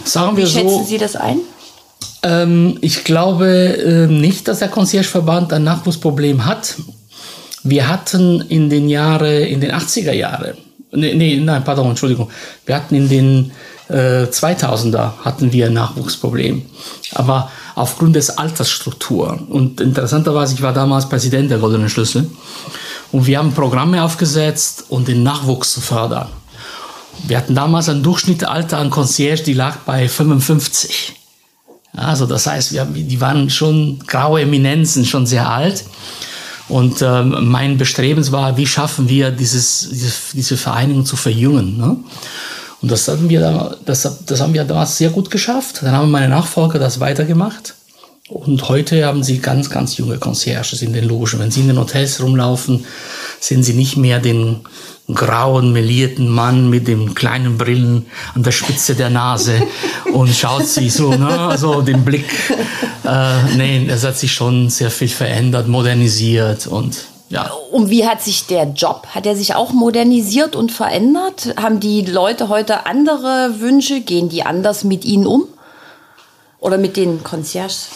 Sagen 0.05 0.37
wir 0.37 0.45
Wie 0.45 0.51
schätzen 0.51 0.69
so, 0.69 0.85
Sie 0.85 0.99
das 0.99 1.17
ein? 1.17 1.39
Ähm, 2.23 2.77
ich 2.83 3.05
glaube 3.05 3.49
äh, 3.49 4.07
nicht, 4.07 4.49
dass 4.49 4.59
der 4.59 4.69
Conciergeverband 4.69 5.51
ein 5.55 5.65
Nachwuchsproblem 5.65 6.45
hat. 6.45 6.75
Wir 7.63 7.89
hatten 7.89 8.43
in 8.43 8.69
den 8.69 8.91
Jahren, 8.91 9.45
in 9.45 9.63
den 9.63 9.73
80er 9.73 10.13
Jahren, 10.13 10.59
nee, 10.93 11.15
nee, 11.15 11.37
nein, 11.37 11.65
pardon, 11.65 11.89
Entschuldigung, 11.89 12.29
wir 12.67 12.77
hatten 12.77 12.95
in 12.95 13.09
den 13.09 13.53
äh, 13.89 14.25
2000er 14.25 15.13
hatten 15.25 15.53
wir 15.53 15.67
ein 15.67 15.73
Nachwuchsproblem. 15.73 16.63
Aber 17.15 17.51
aufgrund 17.75 18.17
des 18.17 18.31
Altersstruktur. 18.31 19.39
Und 19.49 19.81
interessanterweise, 19.81 20.55
ich 20.55 20.63
war 20.63 20.73
damals 20.73 21.09
Präsident 21.09 21.51
der 21.51 21.59
Goldenen 21.59 21.89
Schlüssel. 21.89 22.29
Und 23.13 23.27
wir 23.27 23.39
haben 23.39 23.53
Programme 23.53 24.03
aufgesetzt, 24.03 24.87
um 24.89 25.05
den 25.05 25.23
Nachwuchs 25.23 25.73
zu 25.73 25.81
fördern. 25.81 26.29
Wir 27.27 27.39
hatten 27.39 27.55
damals 27.55 27.89
ein 27.89 28.03
Durchschnittsalter 28.03 28.79
an 28.79 28.91
Concierge, 28.91 29.43
die 29.43 29.55
lag 29.55 29.79
bei 29.79 30.09
55. 30.09 31.15
Also 31.97 32.27
das 32.27 32.47
heißt, 32.47 32.73
wir, 32.73 32.85
die 32.85 33.21
waren 33.21 33.51
schon 33.51 33.99
graue 34.07 34.43
Eminenzen, 34.43 35.05
schon 35.05 35.27
sehr 35.27 35.51
alt. 35.51 35.85
Und 36.69 37.01
ähm, 37.01 37.49
mein 37.49 37.79
Bestreben 37.79 38.31
war, 38.31 38.57
wie 38.57 38.67
schaffen 38.67 39.09
wir 39.09 39.31
dieses, 39.31 39.89
diese, 39.91 40.13
diese 40.35 40.57
Vereinigung 40.57 41.07
zu 41.07 41.17
verjüngen. 41.17 41.79
Ne? 41.79 41.97
Und 42.81 42.91
das 42.91 43.09
haben, 43.09 43.29
wir 43.29 43.41
da, 43.41 43.77
das, 43.85 44.25
das 44.25 44.41
haben 44.41 44.55
wir 44.55 44.65
damals 44.65 44.97
sehr 44.97 45.11
gut 45.11 45.31
geschafft. 45.31 45.83
Dann 45.83 45.93
haben 45.93 46.11
meine 46.11 46.29
Nachfolger 46.29 46.79
das 46.79 47.01
weitergemacht. 47.01 47.75
Und 48.29 48.69
heute 48.69 49.07
haben 49.07 49.23
sie 49.23 49.39
ganz, 49.39 49.71
ganz 49.71 49.97
junge 49.97 50.19
Concierges 50.19 50.83
in 50.83 50.93
den 50.93 51.05
Logen. 51.05 51.39
Wenn 51.39 51.51
sie 51.51 51.61
in 51.61 51.69
den 51.69 51.79
Hotels 51.79 52.23
rumlaufen, 52.23 52.85
sehen 53.41 53.63
sie 53.63 53.73
nicht 53.73 53.97
mehr 53.97 54.21
den 54.21 54.61
grauen, 55.13 55.73
melierten 55.73 56.29
Mann 56.29 56.69
mit 56.69 56.87
den 56.87 57.15
kleinen 57.15 57.57
Brillen 57.57 58.07
an 58.35 58.43
der 58.43 58.53
Spitze 58.53 58.95
der 58.95 59.09
Nase 59.09 59.63
und 60.13 60.29
schaut 60.29 60.67
sie 60.67 60.91
so, 60.91 61.15
ne, 61.15 61.29
also 61.29 61.81
den 61.81 62.05
Blick. 62.05 62.31
Äh, 63.05 63.57
nee, 63.57 63.87
es 63.89 64.05
hat 64.05 64.19
sich 64.19 64.33
schon 64.33 64.69
sehr 64.69 64.91
viel 64.91 65.09
verändert, 65.09 65.67
modernisiert 65.67 66.67
und 66.67 66.97
ja. 67.31 67.51
Und 67.71 67.91
wie 67.91 68.07
hat 68.07 68.23
sich 68.23 68.47
der 68.47 68.65
Job? 68.65 69.09
Hat 69.15 69.27
er 69.27 69.37
sich 69.37 69.55
auch 69.55 69.73
modernisiert 69.73 70.57
und 70.57 70.73
verändert? 70.73 71.55
Haben 71.61 71.79
die 71.81 72.03
Leute 72.03 72.49
heute 72.49 72.87
andere 72.87 73.61
Wünsche? 73.61 74.01
Gehen 74.01 74.29
die 74.29 74.45
anders 74.45 74.85
mit 74.85 75.05
ihnen 75.05 75.27
um? 75.27 75.45
Oder 76.59 76.79
mit 76.79 76.97
den 76.97 77.23
Concierges? 77.23 77.89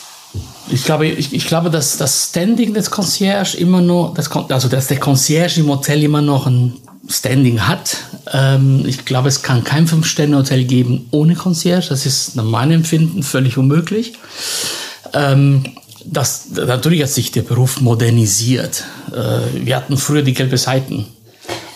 Ich 0.71 0.85
glaube, 0.85 1.07
ich, 1.07 1.33
ich 1.33 1.47
glaube, 1.47 1.71
dass 1.71 1.97
das 1.97 2.29
Standing 2.29 2.75
des 2.75 2.91
Concierge 2.91 3.57
immer 3.57 3.81
noch, 3.81 4.15
das, 4.15 4.31
also 4.31 4.69
dass 4.69 4.87
der 4.87 4.99
Concierge 4.99 5.61
im 5.61 5.69
Hotel 5.69 6.03
immer 6.03 6.23
noch 6.23 6.47
ein 6.47 6.75
Standing 7.09 7.67
hat. 7.67 7.97
Ähm, 8.33 8.85
ich 8.87 9.05
glaube, 9.05 9.29
es 9.29 9.43
kann 9.43 9.65
kein 9.65 9.87
Fünf-Sterne-Hotel 9.87 10.65
geben 10.65 11.09
ohne 11.11 11.35
Concierge. 11.35 11.89
Das 11.89 12.07
ist 12.07 12.37
nach 12.37 12.45
meinem 12.45 12.73
Empfinden 12.73 13.23
völlig 13.23 13.59
unmöglich. 13.59 14.13
Ähm, 15.13 15.65
das, 16.05 16.47
natürlich 16.51 17.03
hat 17.03 17.11
sich 17.11 17.33
der 17.33 17.43
Beruf 17.43 17.81
modernisiert. 17.81 18.85
Äh, 19.13 19.67
wir 19.67 19.77
hatten 19.77 19.97
früher 19.97 20.23
die 20.23 20.35
gelbe 20.35 20.59
Seiten 20.59 21.07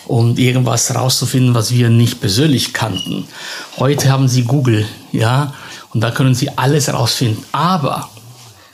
um 0.07 0.37
irgendwas 0.37 0.95
rauszufinden, 0.95 1.53
was 1.53 1.71
wir 1.71 1.89
nicht 1.89 2.21
persönlich 2.21 2.73
kannten. 2.73 3.25
Heute 3.77 4.09
haben 4.09 4.27
sie 4.27 4.43
Google, 4.43 4.85
ja, 5.11 5.53
und 5.93 6.01
da 6.01 6.11
können 6.11 6.33
sie 6.33 6.57
alles 6.57 6.91
rausfinden. 6.91 7.43
Aber 7.51 8.09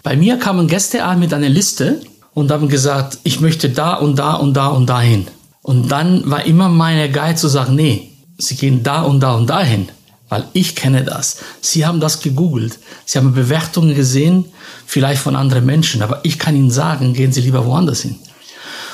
bei 0.04 0.16
mir 0.16 0.38
kamen 0.38 0.68
Gäste 0.68 1.04
an 1.04 1.20
mit 1.20 1.34
einer 1.34 1.50
Liste 1.50 2.02
und 2.34 2.52
haben 2.52 2.70
gesagt, 2.70 3.20
ich 3.24 3.40
möchte 3.40 3.70
da 3.70 3.96
und 3.96 4.18
da 4.18 4.34
und 4.34 4.54
da 4.54 4.68
und 4.68 4.88
dahin. 4.88 5.28
Und 5.62 5.90
dann 5.90 6.30
war 6.30 6.46
immer 6.46 6.70
meine 6.70 7.10
Guide 7.10 7.36
zu 7.36 7.48
sagen, 7.48 7.76
nee, 7.76 8.12
sie 8.38 8.56
gehen 8.56 8.84
da 8.84 9.02
und 9.04 9.22
da 9.22 9.34
und 9.34 9.50
dahin, 9.50 9.88
weil 10.30 10.46
ich 10.54 10.76
kenne 10.76 11.04
das. 11.04 11.38
Sie 11.62 11.86
haben 11.86 12.00
das 12.00 12.20
gegoogelt, 12.20 12.80
sie 13.06 13.18
haben 13.18 13.34
Bewertungen 13.34 13.96
gesehen, 13.96 14.46
vielleicht 14.86 15.22
von 15.22 15.36
anderen 15.36 15.66
Menschen, 15.66 16.02
aber 16.02 16.20
ich 16.24 16.38
kann 16.38 16.56
ihnen 16.56 16.72
sagen, 16.72 17.14
gehen 17.14 17.32
Sie 17.32 17.42
lieber 17.42 17.66
woanders 17.66 18.02
hin. 18.02 18.20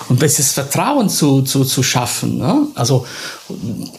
Und 0.10 0.22
das 0.22 0.51
Vertrauen 0.51 1.08
zu, 1.08 1.44
zu, 1.44 1.63
zu 1.63 1.84
schaffen. 1.84 2.39
Ne? 2.39 2.68
Also, 2.75 3.06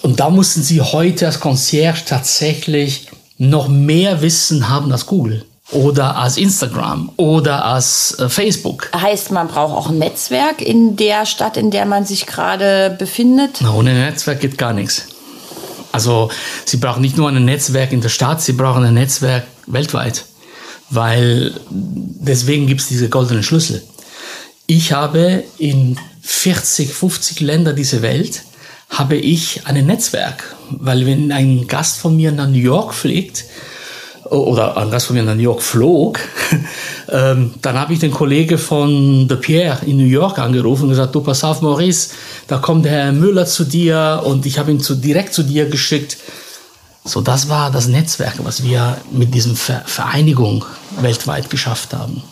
und 0.02 0.18
da 0.18 0.28
mussten 0.28 0.62
sie 0.62 0.80
heute 0.80 1.26
als 1.26 1.40
Concierge 1.40 2.04
tatsächlich 2.04 3.08
noch 3.38 3.68
mehr 3.68 4.20
Wissen 4.20 4.68
haben 4.68 4.92
als 4.92 5.06
Google 5.06 5.44
oder 5.72 6.16
als 6.16 6.36
Instagram 6.36 7.10
oder 7.16 7.64
als 7.64 8.18
äh, 8.18 8.28
Facebook. 8.28 8.90
Heißt, 8.94 9.30
man 9.30 9.48
braucht 9.48 9.74
auch 9.74 9.88
ein 9.88 9.98
Netzwerk 9.98 10.60
in 10.60 10.96
der 10.96 11.26
Stadt, 11.26 11.56
in 11.56 11.70
der 11.70 11.86
man 11.86 12.04
sich 12.04 12.26
gerade 12.26 12.94
befindet? 12.98 13.58
Na, 13.60 13.72
ohne 13.72 13.94
Netzwerk 13.94 14.40
geht 14.40 14.58
gar 14.58 14.72
nichts. 14.72 15.06
Also 15.92 16.30
sie 16.64 16.76
brauchen 16.76 17.02
nicht 17.02 17.16
nur 17.16 17.28
ein 17.28 17.44
Netzwerk 17.44 17.92
in 17.92 18.00
der 18.00 18.08
Stadt, 18.08 18.42
sie 18.42 18.52
brauchen 18.52 18.84
ein 18.84 18.94
Netzwerk 18.94 19.44
weltweit. 19.66 20.24
Weil 20.90 21.54
deswegen 21.70 22.66
gibt 22.66 22.80
es 22.80 22.88
diese 22.88 23.08
goldenen 23.08 23.44
Schlüssel. 23.44 23.82
Ich 24.72 24.92
habe 24.92 25.42
in 25.58 25.98
40, 26.22 26.94
50 26.94 27.40
Ländern 27.40 27.74
dieser 27.74 28.02
Welt 28.02 28.44
habe 28.88 29.16
ich 29.16 29.66
ein 29.66 29.84
Netzwerk. 29.84 30.54
Weil 30.70 31.06
wenn 31.06 31.32
ein 31.32 31.66
Gast 31.66 31.98
von 31.98 32.14
mir 32.14 32.30
nach 32.30 32.46
New 32.46 32.54
York 32.54 32.94
fliegt, 32.94 33.46
oder 34.26 34.76
ein 34.76 34.92
Gast 34.92 35.08
von 35.08 35.16
mir 35.16 35.24
nach 35.24 35.34
New 35.34 35.42
York 35.42 35.60
flog, 35.60 36.20
ähm, 37.10 37.54
dann 37.60 37.80
habe 37.80 37.94
ich 37.94 37.98
den 37.98 38.12
Kollege 38.12 38.58
von 38.58 39.26
De 39.26 39.38
Pierre 39.38 39.84
in 39.86 39.96
New 39.96 40.04
York 40.04 40.38
angerufen 40.38 40.84
und 40.84 40.90
gesagt, 40.90 41.16
du 41.16 41.20
pass 41.20 41.42
auf 41.42 41.62
Maurice, 41.62 42.10
da 42.46 42.58
kommt 42.58 42.84
der 42.84 42.92
Herr 42.92 43.12
Müller 43.12 43.46
zu 43.46 43.64
dir 43.64 44.22
und 44.24 44.46
ich 44.46 44.60
habe 44.60 44.70
ihn 44.70 44.78
zu, 44.78 44.94
direkt 44.94 45.34
zu 45.34 45.42
dir 45.42 45.68
geschickt. 45.68 46.16
So, 47.04 47.22
das 47.22 47.48
war 47.48 47.72
das 47.72 47.88
Netzwerk, 47.88 48.34
was 48.44 48.62
wir 48.62 48.98
mit 49.10 49.34
diesem 49.34 49.56
Vereinigung 49.56 50.64
weltweit 51.00 51.50
geschafft 51.50 51.92
haben. 51.92 52.22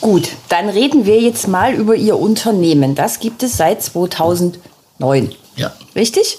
Gut, 0.00 0.30
dann 0.48 0.68
reden 0.68 1.06
wir 1.06 1.20
jetzt 1.20 1.48
mal 1.48 1.74
über 1.74 1.94
Ihr 1.94 2.18
Unternehmen. 2.18 2.94
Das 2.94 3.20
gibt 3.20 3.42
es 3.42 3.56
seit 3.56 3.82
2009. 3.82 5.32
Ja. 5.56 5.72
Richtig? 5.94 6.38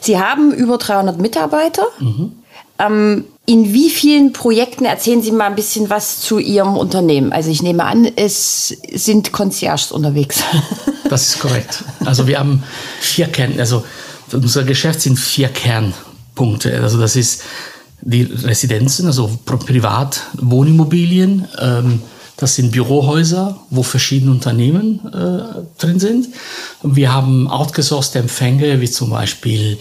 Sie 0.00 0.18
haben 0.18 0.52
über 0.52 0.78
300 0.78 1.18
Mitarbeiter. 1.18 1.86
Mhm. 1.98 2.32
Ähm, 2.78 3.24
in 3.46 3.72
wie 3.72 3.90
vielen 3.90 4.32
Projekten 4.32 4.84
erzählen 4.84 5.22
Sie 5.22 5.30
mal 5.30 5.46
ein 5.46 5.54
bisschen 5.54 5.88
was 5.88 6.20
zu 6.20 6.38
Ihrem 6.38 6.76
Unternehmen? 6.76 7.32
Also 7.32 7.50
ich 7.50 7.62
nehme 7.62 7.84
an, 7.84 8.10
es 8.16 8.76
sind 8.92 9.32
Concierges 9.32 9.92
unterwegs. 9.92 10.42
Das 11.08 11.28
ist 11.28 11.38
korrekt. 11.38 11.84
Also 12.04 12.26
wir 12.26 12.40
haben 12.40 12.64
vier 13.00 13.28
Kern, 13.28 13.60
also 13.60 13.84
unser 14.32 14.64
Geschäft 14.64 15.00
sind 15.00 15.16
vier 15.16 15.48
Kernpunkte. 15.48 16.80
Also 16.82 16.98
das 16.98 17.14
ist 17.14 17.42
die 18.00 18.22
Residenzen, 18.22 19.06
also 19.06 19.30
Privatwohnimmobilien. 19.44 21.46
Ähm, 21.60 22.02
das 22.36 22.54
sind 22.54 22.72
Bürohäuser, 22.72 23.58
wo 23.70 23.82
verschiedene 23.82 24.30
Unternehmen 24.30 25.00
äh, 25.12 25.80
drin 25.80 25.98
sind. 25.98 26.28
Wir 26.82 27.12
haben 27.12 27.48
outgesourced 27.48 28.16
Empfänge, 28.16 28.80
wie 28.80 28.90
zum 28.90 29.10
Beispiel 29.10 29.78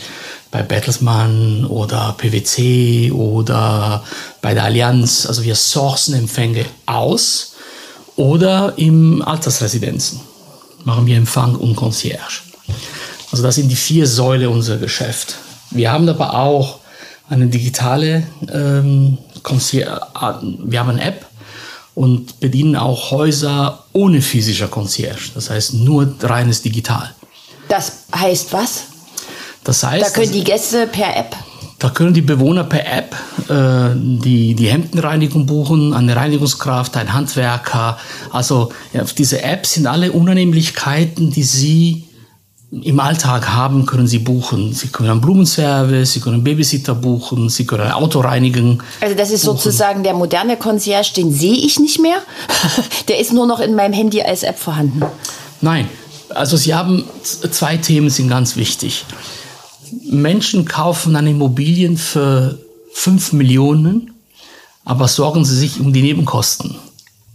bei 0.52 0.64
Bertelsmann 0.64 1.66
oder 1.66 2.16
PwC 2.18 3.12
oder 3.12 4.04
bei 4.42 4.54
der 4.54 4.64
Allianz. 4.64 5.26
Also 5.26 5.44
wir 5.44 5.56
sourcen 5.56 6.16
Empfänge 6.16 6.66
aus 6.86 7.56
oder 8.16 8.74
im 8.78 9.22
Altersresidenzen 9.22 10.22
machen 10.86 11.06
wir 11.08 11.18
Empfang 11.18 11.56
und 11.56 11.76
Concierge. 11.76 12.42
Also 13.32 13.44
das 13.44 13.56
sind 13.56 13.70
die 13.70 13.76
vier 13.76 14.08
Säule 14.08 14.50
unserer 14.50 14.78
Geschäft. 14.78 15.36
Wir 15.72 15.92
haben 15.92 16.08
aber 16.08 16.36
auch 16.36 16.80
eine 17.28 17.48
digitale 17.48 18.28
ähm, 18.54 19.18
Concierge, 19.44 20.00
wir 20.64 20.80
haben 20.80 20.92
eine 20.92 21.04
App 21.04 21.26
und 21.96 22.40
bedienen 22.42 22.76
auch 22.76 23.12
Häuser 23.12 23.86
ohne 23.94 24.22
physischer 24.22 24.68
Concierge. 24.68 25.32
Das 25.34 25.50
heißt 25.50 25.74
nur 25.74 26.14
reines 26.22 26.62
Digital. 26.62 27.16
Das 27.70 28.04
heißt 28.14 28.54
was? 28.54 28.84
Das 29.64 29.84
heißt, 29.84 30.06
da 30.06 30.10
können 30.12 30.32
die 30.32 30.44
Gäste 30.44 30.86
per 30.86 31.16
App. 31.18 31.36
Da 31.80 31.90
können 31.90 32.14
die 32.14 32.22
Bewohner 32.22 32.64
per 32.64 32.86
App 32.86 33.16
äh, 33.50 33.96
die, 33.96 34.56
die 34.56 34.68
Hemdenreinigung 34.68 35.46
buchen, 35.46 35.94
eine 35.94 36.16
Reinigungskraft, 36.16 36.96
ein 36.98 37.14
Handwerker. 37.14 37.98
Also 38.32 38.72
ja, 38.94 39.04
diese 39.04 39.42
Apps 39.42 39.74
sind 39.74 39.88
alle 39.88 40.12
Unannehmlichkeiten, 40.12 41.32
die 41.32 41.44
sie 41.44 42.05
Alltag 43.00 43.50
haben, 43.50 43.86
können 43.86 44.08
Sie 44.08 44.20
buchen. 44.20 44.74
Sie 44.74 44.88
können 44.88 45.10
einen 45.10 45.22
Blumenservice, 45.22 46.14
Sie 46.14 46.20
können 46.20 46.36
einen 46.36 46.44
Babysitter 46.44 46.96
buchen, 46.96 47.50
Sie 47.50 47.66
können 47.66 47.84
ein 47.84 47.92
Auto 47.92 48.20
reinigen. 48.20 48.82
Also 49.02 49.16
das 49.16 49.32
ist 49.32 49.46
buchen. 49.46 49.58
sozusagen 49.58 50.04
der 50.04 50.14
moderne 50.14 50.58
Concierge, 50.58 51.14
den 51.16 51.32
sehe 51.34 51.56
ich 51.56 51.80
nicht 51.80 52.00
mehr. 52.00 52.18
der 53.08 53.20
ist 53.20 53.32
nur 53.32 53.48
noch 53.48 53.60
in 53.60 53.76
meinem 53.76 53.94
Handy 53.94 54.22
als 54.22 54.44
App 54.44 54.60
vorhanden. 54.60 55.04
Nein, 55.62 55.88
also 56.30 56.58
Sie 56.58 56.74
haben 56.74 57.06
zwei 57.24 57.78
Themen 57.78 58.10
sind 58.10 58.30
ganz 58.30 58.56
wichtig. 58.56 59.06
Menschen 60.04 60.66
kaufen 60.66 61.16
eine 61.16 61.30
Immobilien 61.30 61.98
für 61.98 62.60
5 62.94 63.34
Millionen, 63.34 64.14
aber 64.84 65.08
sorgen 65.08 65.46
sie 65.46 65.58
sich 65.58 65.80
um 65.80 65.94
die 65.94 66.02
Nebenkosten. 66.02 66.76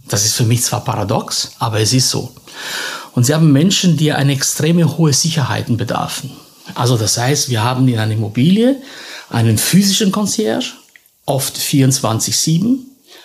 Das 0.07 0.25
ist 0.25 0.33
für 0.33 0.43
mich 0.43 0.63
zwar 0.63 0.83
paradox, 0.83 1.51
aber 1.59 1.79
es 1.79 1.93
ist 1.93 2.09
so. 2.09 2.31
Und 3.13 3.25
sie 3.25 3.33
haben 3.33 3.51
Menschen, 3.51 3.97
die 3.97 4.11
eine 4.11 4.33
extreme 4.33 4.97
hohe 4.97 5.13
Sicherheiten 5.13 5.77
bedarfen. 5.77 6.31
Also 6.75 6.97
das 6.97 7.17
heißt, 7.17 7.49
wir 7.49 7.63
haben 7.63 7.87
in 7.87 7.99
einer 7.99 8.13
Immobilie 8.13 8.77
einen 9.29 9.57
physischen 9.57 10.11
Concierge, 10.11 10.73
oft 11.25 11.57
24-7, 11.57 12.77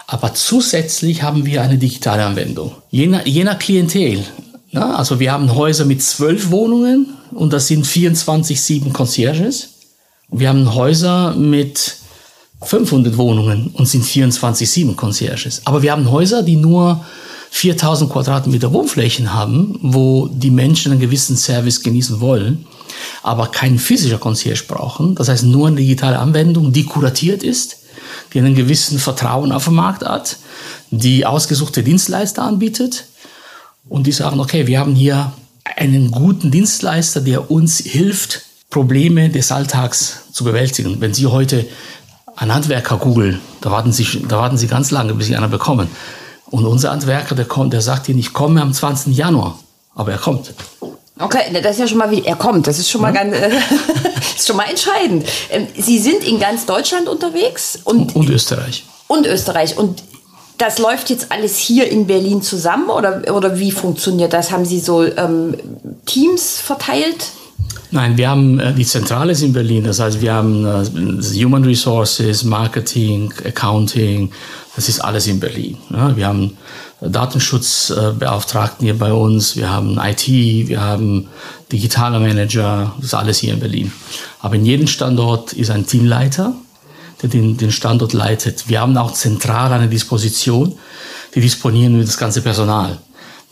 aber 0.07 0.35
zusätzlich 0.35 1.23
haben 1.23 1.47
wir 1.47 1.62
eine 1.62 1.78
digitale 1.78 2.25
Anwendung. 2.25 2.73
Je 2.90 3.07
nach, 3.07 3.26
je 3.26 3.45
nach 3.45 3.59
Klientel. 3.59 4.25
Ja, 4.71 4.95
also 4.95 5.21
wir 5.21 5.33
haben 5.33 5.55
Häuser 5.55 5.85
mit 5.85 6.02
zwölf 6.02 6.50
Wohnungen 6.50 7.14
und 7.33 7.52
das 7.52 7.69
sind 7.69 7.87
24-7 7.87 8.93
Concierges. 8.93 9.71
Wir 10.28 10.49
haben 10.49 10.75
Häuser 10.75 11.35
mit 11.35 11.97
500 12.62 13.16
Wohnungen 13.16 13.71
und 13.75 13.87
sind 13.87 14.05
24-7 14.05 14.95
Concierges. 14.97 15.62
Aber 15.64 15.83
wir 15.83 15.93
haben 15.93 16.11
Häuser, 16.11 16.43
die 16.43 16.57
nur 16.57 17.05
4000 17.56 18.12
Quadratmeter 18.12 18.70
Wohnflächen 18.75 19.32
haben, 19.32 19.78
wo 19.80 20.28
die 20.28 20.50
Menschen 20.50 20.92
einen 20.92 21.00
gewissen 21.00 21.38
Service 21.38 21.82
genießen 21.82 22.20
wollen, 22.20 22.66
aber 23.22 23.46
keinen 23.46 23.78
physischen 23.78 24.20
Concierge 24.20 24.64
brauchen. 24.68 25.14
Das 25.14 25.30
heißt 25.30 25.44
nur 25.44 25.68
eine 25.68 25.76
digitale 25.76 26.18
Anwendung, 26.18 26.75
die 26.75 26.84
kuratiert 26.84 27.42
ist, 27.42 27.78
die 28.34 28.40
einen 28.40 28.54
gewissen 28.54 28.98
Vertrauen 28.98 29.52
auf 29.52 29.64
dem 29.64 29.76
Markt 29.76 30.04
hat, 30.04 30.36
die 30.90 31.25
ausgesuchte 31.25 31.82
Dienstleister 31.82 32.42
anbietet 32.42 33.06
und 33.88 34.06
die 34.06 34.12
sagen, 34.12 34.38
okay, 34.38 34.66
wir 34.66 34.78
haben 34.78 34.94
hier 34.94 35.32
einen 35.64 36.10
guten 36.10 36.50
Dienstleister, 36.50 37.22
der 37.22 37.50
uns 37.50 37.78
hilft, 37.78 38.42
Probleme 38.68 39.30
des 39.30 39.50
Alltags 39.50 40.25
zu 40.30 40.44
bewältigen. 40.44 41.00
Wenn 41.00 41.14
Sie 41.14 41.26
heute 41.26 41.66
einen 42.36 42.52
Handwerker 42.52 42.98
googeln, 42.98 43.40
da 43.62 43.70
warten 43.70 43.92
Sie, 43.92 44.06
da 44.28 44.36
warten 44.36 44.58
Sie 44.58 44.66
ganz 44.66 44.90
lange, 44.90 45.14
bis 45.14 45.28
Sie 45.28 45.36
einen 45.36 45.50
bekommen. 45.50 45.88
Und 46.50 46.64
unser 46.64 46.90
Handwerker, 46.90 47.34
der 47.34 47.44
kommt, 47.44 47.72
der 47.72 47.80
sagt 47.80 48.08
Ihnen, 48.08 48.18
ich 48.18 48.32
komme 48.32 48.62
am 48.62 48.72
20. 48.72 49.16
Januar. 49.16 49.58
Aber 49.94 50.12
er 50.12 50.18
kommt. 50.18 50.52
Okay, 51.18 51.40
das 51.62 51.72
ist 51.72 51.78
ja 51.78 51.88
schon 51.88 51.98
mal 51.98 52.10
wie, 52.10 52.24
er 52.24 52.36
kommt. 52.36 52.66
Das 52.66 52.78
ist 52.78 52.90
schon 52.90 53.00
mal 53.00 53.14
ja. 53.14 53.22
ganz, 53.22 53.34
äh, 53.34 53.50
ist 54.36 54.46
schon 54.46 54.56
mal 54.56 54.68
entscheidend. 54.68 55.26
Ähm, 55.50 55.66
Sie 55.76 55.98
sind 55.98 56.22
in 56.22 56.38
ganz 56.38 56.66
Deutschland 56.66 57.08
unterwegs 57.08 57.78
und, 57.84 58.14
und, 58.14 58.28
Österreich. 58.28 58.84
Und 59.08 59.26
Österreich. 59.26 59.78
Und 59.78 60.02
das 60.58 60.78
läuft 60.78 61.10
jetzt 61.10 61.32
alles 61.32 61.56
hier 61.56 61.90
in 61.90 62.06
Berlin 62.06 62.42
zusammen 62.42 62.90
oder, 62.90 63.22
oder 63.34 63.58
wie 63.58 63.72
funktioniert 63.72 64.32
das? 64.32 64.50
Haben 64.50 64.64
Sie 64.64 64.80
so 64.80 65.04
ähm, 65.04 65.54
Teams 66.04 66.60
verteilt? 66.60 67.30
Nein, 67.90 68.16
wir 68.16 68.28
haben 68.28 68.58
äh, 68.58 68.75
die 68.75 68.84
Zentrale 68.84 69.32
ist 69.32 69.42
in 69.42 69.52
Berlin. 69.52 69.84
Das 69.84 70.00
heißt, 70.00 70.20
wir 70.20 70.34
haben 70.34 70.66
äh, 70.66 71.44
Human 71.44 71.64
Resources, 71.64 72.44
Marketing, 72.44 73.32
Accounting. 73.44 74.30
Das 74.75 74.88
ist 74.88 75.00
alles 75.00 75.26
in 75.26 75.40
Berlin. 75.40 75.78
Wir 75.88 76.26
haben 76.26 76.54
Datenschutzbeauftragten 77.00 78.84
hier 78.84 78.98
bei 78.98 79.12
uns. 79.12 79.56
Wir 79.56 79.70
haben 79.70 79.98
IT. 79.98 80.26
Wir 80.26 80.82
haben 80.82 81.28
digitale 81.72 82.20
Manager. 82.20 82.92
Das 82.96 83.06
ist 83.06 83.14
alles 83.14 83.38
hier 83.38 83.54
in 83.54 83.60
Berlin. 83.60 83.92
Aber 84.40 84.56
in 84.56 84.66
jedem 84.66 84.86
Standort 84.86 85.54
ist 85.54 85.70
ein 85.70 85.86
Teamleiter, 85.86 86.52
der 87.22 87.30
den, 87.30 87.56
den 87.56 87.72
Standort 87.72 88.12
leitet. 88.12 88.68
Wir 88.68 88.80
haben 88.82 88.96
auch 88.98 89.12
zentral 89.12 89.72
eine 89.72 89.88
Disposition. 89.88 90.75
Die 91.34 91.40
disponieren 91.40 91.94
über 91.94 92.04
das 92.04 92.18
ganze 92.18 92.42
Personal. 92.42 92.98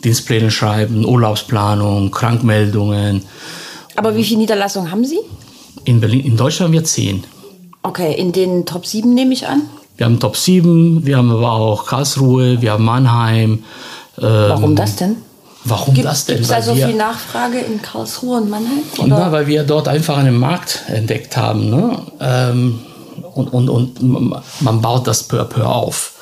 Dienstpläne 0.03 0.51
schreiben, 0.51 1.05
Urlaubsplanung, 1.05 2.11
Krankmeldungen 2.11 3.23
aber 3.95 4.15
wie 4.15 4.23
viele 4.23 4.39
Niederlassungen 4.39 4.91
haben 4.91 5.05
Sie? 5.05 5.19
In 5.85 5.99
Berlin, 6.01 6.25
in 6.25 6.37
Deutschland 6.37 6.69
haben 6.69 6.73
wir 6.73 6.83
zehn. 6.83 7.23
Okay, 7.83 8.13
in 8.13 8.31
den 8.31 8.65
Top 8.65 8.85
7 8.85 9.13
nehme 9.13 9.33
ich 9.33 9.47
an? 9.47 9.61
Wir 9.97 10.07
haben 10.07 10.19
Top 10.19 10.35
7, 10.35 11.05
wir 11.05 11.17
haben 11.17 11.31
aber 11.31 11.51
auch 11.51 11.85
Karlsruhe, 11.85 12.61
wir 12.61 12.71
haben 12.73 12.83
Mannheim. 12.83 13.63
Ähm, 14.17 14.23
warum 14.23 14.75
das 14.75 14.95
denn? 14.95 15.17
Warum 15.63 15.93
Gibt, 15.93 16.05
das 16.05 16.25
denn? 16.25 16.37
Gibt 16.37 16.49
es 16.49 16.55
da 16.55 16.61
so 16.61 16.75
viel 16.75 16.95
Nachfrage 16.95 17.59
in 17.59 17.81
Karlsruhe 17.81 18.37
und 18.37 18.49
Mannheim? 18.49 18.83
Oder? 18.97 19.07
Na, 19.07 19.31
weil 19.31 19.47
wir 19.47 19.63
dort 19.63 19.87
einfach 19.87 20.17
einen 20.17 20.37
Markt 20.37 20.83
entdeckt 20.87 21.37
haben. 21.37 21.69
Ne? 21.69 21.97
Ähm, 22.19 22.79
und, 23.33 23.47
und, 23.49 23.69
und 23.69 24.61
man 24.61 24.81
baut 24.81 25.07
das 25.07 25.23
peu 25.23 25.41
à 25.41 25.45
peu 25.45 25.65
auf. 25.65 26.13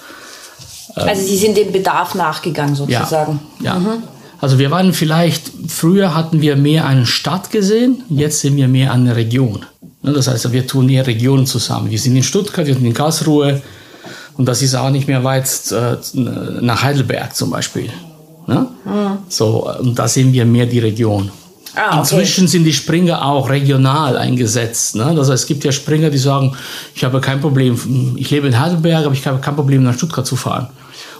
Also 0.95 1.21
Sie 1.23 1.37
sind 1.37 1.57
dem 1.57 1.71
Bedarf 1.71 2.15
nachgegangen 2.15 2.75
sozusagen. 2.75 3.39
Ja, 3.59 3.73
ja. 3.73 3.79
Mhm. 3.79 4.03
Also 4.43 4.59
wir 4.59 4.71
waren 4.71 4.91
vielleicht, 4.91 5.53
früher 5.69 6.13
hatten 6.13 6.41
wir 6.41 6.57
mehr 6.57 6.85
eine 6.85 7.05
Stadt 7.05 7.49
gesehen, 7.49 8.03
jetzt 8.09 8.41
sind 8.41 8.57
wir 8.57 8.67
mehr 8.67 8.91
eine 8.91 9.15
Region. 9.15 9.65
Ne, 10.01 10.11
das 10.11 10.27
heißt, 10.27 10.51
wir 10.51 10.67
tun 10.67 10.89
eher 10.89 11.07
Regionen 11.07 11.45
zusammen. 11.45 11.89
Wir 11.89 11.97
sind 11.97 12.13
in 12.17 12.23
Stuttgart, 12.23 12.67
wir 12.67 12.73
sind 12.73 12.83
in 12.83 12.93
Karlsruhe 12.93 13.61
und 14.35 14.45
das 14.45 14.61
ist 14.61 14.75
auch 14.75 14.89
nicht 14.89 15.07
mehr 15.07 15.23
weit 15.23 15.47
äh, 15.71 15.95
nach 16.59 16.83
Heidelberg 16.83 17.33
zum 17.33 17.51
Beispiel. 17.51 17.89
Ne? 18.47 18.67
Mhm. 18.83 19.19
So, 19.29 19.71
und 19.79 19.97
da 19.97 20.09
sehen 20.09 20.33
wir 20.33 20.43
mehr 20.43 20.65
die 20.65 20.79
Region. 20.79 21.31
Ah, 21.75 21.91
okay. 21.91 21.99
Inzwischen 21.99 22.49
sind 22.49 22.65
die 22.65 22.73
Springer 22.73 23.25
auch 23.25 23.49
regional 23.49 24.17
eingesetzt. 24.17 24.97
Ne? 24.97 25.13
Das 25.15 25.29
heißt, 25.29 25.43
es 25.43 25.47
gibt 25.47 25.63
ja 25.63 25.71
Springer, 25.71 26.09
die 26.09 26.17
sagen, 26.17 26.53
ich 26.93 27.05
habe 27.05 27.21
kein 27.21 27.39
Problem, 27.39 28.13
ich 28.17 28.29
lebe 28.29 28.47
in 28.47 28.59
Heidelberg, 28.59 29.05
aber 29.05 29.13
ich 29.13 29.25
habe 29.25 29.39
kein 29.39 29.55
Problem, 29.55 29.83
nach 29.83 29.95
Stuttgart 29.95 30.27
zu 30.27 30.35
fahren 30.35 30.67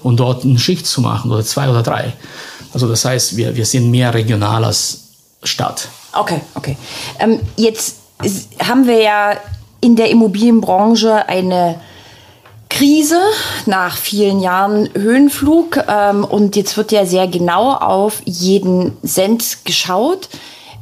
und 0.01 0.20
dort 0.20 0.44
eine 0.44 0.60
Schicht 0.60 0.86
zu 0.86 1.00
machen 1.00 1.32
oder 1.32 1.46
zwei 1.46 1.70
oder 1.70 1.84
drei. 1.84 2.13
Also 2.74 2.88
das 2.88 3.06
heißt, 3.06 3.38
wir, 3.38 3.56
wir 3.56 3.65
sind 3.65 3.89
mehr 3.92 4.13
regional 4.13 4.65
als 4.65 5.03
Stadt. 5.44 5.88
Okay, 6.13 6.42
okay. 6.56 6.77
Ähm, 7.20 7.39
jetzt 7.56 7.98
haben 8.60 8.88
wir 8.88 9.01
ja 9.01 9.38
in 9.82 9.96
der 9.96 10.10
Immobilienbranche 10.10 11.27
eine 11.27 11.80
Krise 12.70 13.20
nach 13.68 13.98
vielen 13.98 14.39
Jahren 14.39 14.89
Höhenflug 14.96 15.77
ähm, 15.88 16.24
und 16.24 16.56
jetzt 16.56 16.75
wird 16.75 16.92
ja 16.92 17.06
sehr 17.06 17.27
genau 17.27 17.74
auf 17.74 18.22
jeden 18.25 18.98
Cent 19.06 19.65
geschaut. 19.65 20.30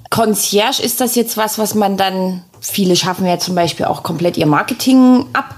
Concierge, 0.10 0.82
ist 0.82 1.02
das 1.02 1.16
jetzt 1.16 1.36
was, 1.36 1.58
was 1.58 1.76
man 1.76 1.98
dann, 1.98 2.44
viele 2.62 2.96
schaffen 2.96 3.26
ja 3.26 3.40
zum 3.40 3.56
Beispiel 3.56 3.88
auch 3.88 4.04
komplett 4.04 4.38
ihr 4.38 4.46
Marketing 4.46 5.26
ab, 5.34 5.56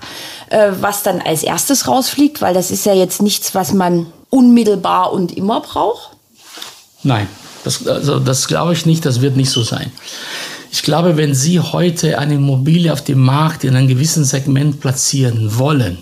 äh, 0.50 0.72
was 0.80 1.04
dann 1.04 1.22
als 1.22 1.44
erstes 1.44 1.88
rausfliegt, 1.88 2.42
weil 2.42 2.54
das 2.54 2.72
ist 2.72 2.86
ja 2.86 2.94
jetzt 2.94 3.22
nichts, 3.22 3.54
was 3.54 3.74
man 3.74 4.08
unmittelbar 4.30 5.14
und 5.14 5.38
immer 5.38 5.62
braucht? 5.62 6.13
Nein, 7.04 7.28
das, 7.64 7.86
also 7.88 8.20
das 8.20 8.48
glaube 8.48 8.74
ich 8.74 8.86
nicht, 8.86 9.06
das 9.06 9.22
wird 9.22 9.36
nicht 9.36 9.50
so 9.50 9.64
sein. 9.64 9.92
Ich 10.72 10.82
glaube, 10.82 11.18
wenn 11.18 11.36
Sie 11.36 11.60
heute 11.60 12.18
eine 12.18 12.36
Immobilie 12.36 12.92
auf 12.92 13.04
dem 13.04 13.20
Markt 13.20 13.64
in 13.64 13.76
einem 13.76 13.88
gewissen 13.88 14.24
Segment 14.24 14.80
platzieren 14.80 15.58
wollen, 15.60 16.00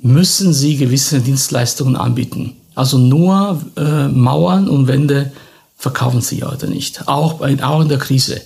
müssen 0.00 0.52
Sie 0.52 0.76
gewisse 0.76 1.20
Dienstleistungen 1.20 1.96
anbieten. 1.96 2.56
Also 2.74 2.98
nur 2.98 3.60
äh, 3.76 4.06
Mauern 4.06 4.68
und 4.68 4.86
Wände 4.86 5.32
verkaufen 5.76 6.20
Sie 6.20 6.44
heute 6.44 6.68
nicht, 6.68 7.08
auch, 7.08 7.34
bei, 7.34 7.62
auch 7.62 7.80
in 7.80 7.88
der 7.88 7.98
Krise. 7.98 8.40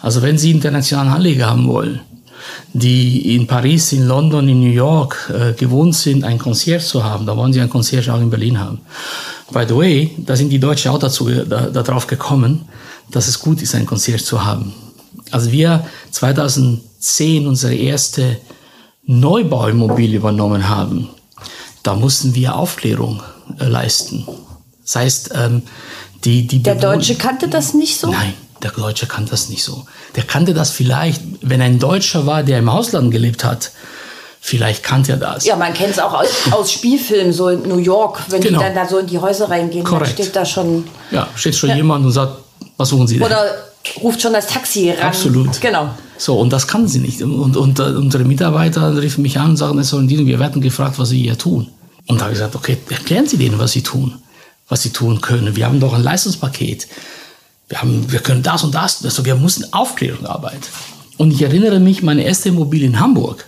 Also 0.00 0.22
wenn 0.22 0.38
Sie 0.38 0.50
internationalen 0.50 1.12
Anleger 1.12 1.50
haben 1.50 1.68
wollen, 1.68 2.00
die 2.72 3.34
in 3.34 3.46
Paris, 3.46 3.92
in 3.92 4.06
London, 4.06 4.48
in 4.48 4.60
New 4.60 4.72
York 4.72 5.32
äh, 5.32 5.52
gewohnt 5.52 5.94
sind, 5.94 6.24
ein 6.24 6.38
Concierge 6.38 6.84
zu 6.84 7.04
haben, 7.04 7.26
da 7.26 7.36
wollen 7.36 7.52
Sie 7.52 7.60
ein 7.60 7.70
Concierge 7.70 8.12
auch 8.12 8.20
in 8.20 8.30
Berlin 8.30 8.58
haben. 8.58 8.80
By 9.50 9.64
the 9.66 9.76
way, 9.76 10.14
da 10.18 10.36
sind 10.36 10.50
die 10.50 10.58
Deutschen 10.58 10.90
auch 10.90 10.98
dazu, 10.98 11.28
da, 11.28 11.70
darauf 11.70 12.06
gekommen, 12.06 12.68
dass 13.10 13.28
es 13.28 13.40
gut 13.40 13.62
ist, 13.62 13.74
ein 13.74 13.86
Concierge 13.86 14.22
zu 14.22 14.44
haben. 14.44 14.74
Als 15.30 15.50
wir 15.50 15.86
2010 16.10 17.46
unsere 17.46 17.74
erste 17.74 18.38
Neubauimmobilie 19.04 20.18
übernommen 20.18 20.68
haben, 20.68 21.08
da 21.82 21.94
mussten 21.94 22.34
wir 22.34 22.56
Aufklärung 22.56 23.22
äh, 23.58 23.64
leisten. 23.64 24.26
Das 24.82 24.96
heißt, 24.96 25.30
ähm, 25.34 25.62
die, 26.24 26.46
die 26.46 26.62
Der 26.62 26.74
Deutsche 26.74 27.14
kannte 27.14 27.48
das 27.48 27.74
nicht 27.74 27.98
so? 27.98 28.10
Nein, 28.10 28.34
der 28.62 28.70
Deutsche 28.72 29.06
kannte 29.06 29.30
das 29.30 29.48
nicht 29.48 29.62
so. 29.62 29.86
Der 30.16 30.24
kannte 30.24 30.54
das 30.54 30.70
vielleicht, 30.70 31.22
wenn 31.42 31.60
ein 31.60 31.78
Deutscher 31.78 32.26
war, 32.26 32.42
der 32.42 32.58
im 32.58 32.68
Ausland 32.68 33.10
gelebt 33.10 33.44
hat, 33.44 33.70
Vielleicht 34.40 34.82
kannte 34.82 35.12
er 35.12 35.18
das. 35.18 35.44
Ja, 35.44 35.56
man 35.56 35.74
kennt 35.74 35.90
es 35.90 35.98
auch 35.98 36.14
aus, 36.14 36.28
aus, 36.52 36.72
Spielfilmen, 36.72 37.32
so 37.32 37.48
in 37.48 37.68
New 37.68 37.78
York, 37.78 38.22
wenn 38.28 38.40
genau. 38.40 38.60
die 38.60 38.64
dann 38.64 38.74
da 38.74 38.88
so 38.88 38.98
in 38.98 39.06
die 39.06 39.18
Häuser 39.18 39.50
reingehen, 39.50 39.84
Korrekt. 39.84 40.10
dann 40.18 40.24
steht 40.24 40.36
da 40.36 40.46
schon. 40.46 40.84
Ja, 41.10 41.28
steht 41.34 41.56
schon 41.56 41.70
ja. 41.70 41.76
jemand 41.76 42.06
und 42.06 42.12
sagt, 42.12 42.38
was 42.76 42.88
suchen 42.88 43.06
Sie 43.08 43.18
denn? 43.18 43.26
Oder 43.26 43.44
ruft 44.02 44.22
schon 44.22 44.32
das 44.32 44.46
Taxi 44.46 44.90
ran. 44.90 45.08
Absolut. 45.08 45.60
Genau. 45.60 45.90
So, 46.16 46.38
und 46.38 46.52
das 46.52 46.66
kann 46.66 46.88
sie 46.88 47.00
nicht. 47.00 47.20
Und, 47.22 47.34
und, 47.34 47.56
und 47.56 47.80
unsere 47.80 48.24
Mitarbeiter 48.24 49.00
riefen 49.00 49.22
mich 49.22 49.38
an 49.38 49.50
und 49.50 49.56
sagen, 49.56 49.78
es 49.78 49.88
sollen 49.88 50.08
die, 50.08 50.26
wir 50.26 50.38
werden 50.38 50.62
gefragt, 50.62 50.98
was 50.98 51.10
sie 51.10 51.22
hier 51.22 51.36
tun. 51.36 51.68
Und 52.06 52.20
da 52.20 52.24
habe 52.24 52.32
ich 52.32 52.38
gesagt, 52.38 52.56
okay, 52.56 52.78
erklären 52.88 53.26
Sie 53.26 53.36
denen, 53.36 53.58
was 53.58 53.72
sie 53.72 53.82
tun, 53.82 54.14
was 54.68 54.82
sie 54.82 54.90
tun 54.90 55.20
können. 55.20 55.56
Wir 55.56 55.66
haben 55.66 55.78
doch 55.78 55.92
ein 55.92 56.02
Leistungspaket. 56.02 56.88
Wir, 57.68 57.80
haben, 57.82 58.10
wir 58.10 58.20
können 58.20 58.42
das 58.42 58.64
und 58.64 58.74
das. 58.74 59.04
Also 59.04 59.24
wir 59.24 59.34
müssen 59.34 59.72
Aufklärung 59.72 60.26
arbeiten. 60.26 60.64
Und 61.16 61.32
ich 61.32 61.42
erinnere 61.42 61.80
mich, 61.80 62.02
meine 62.02 62.24
erste 62.24 62.48
Immobilie 62.48 62.86
in 62.86 63.00
Hamburg, 63.00 63.46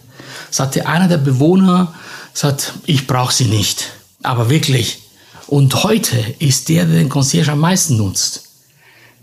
sagte 0.51 0.87
einer 0.87 1.09
der 1.09 1.19
Bewohner, 1.19 1.95
sagt, 2.35 2.75
ich 2.87 3.07
brauche 3.07 3.33
sie 3.33 3.47
nicht. 3.47 3.93
Aber 4.23 4.51
wirklich. 4.51 5.03
Und 5.47 5.83
heute 5.83 6.17
ist 6.39 6.69
der, 6.69 6.85
der 6.85 6.97
den 6.97 7.09
Concierge 7.09 7.53
am 7.53 7.61
meisten 7.61 7.97
nutzt. 7.97 8.45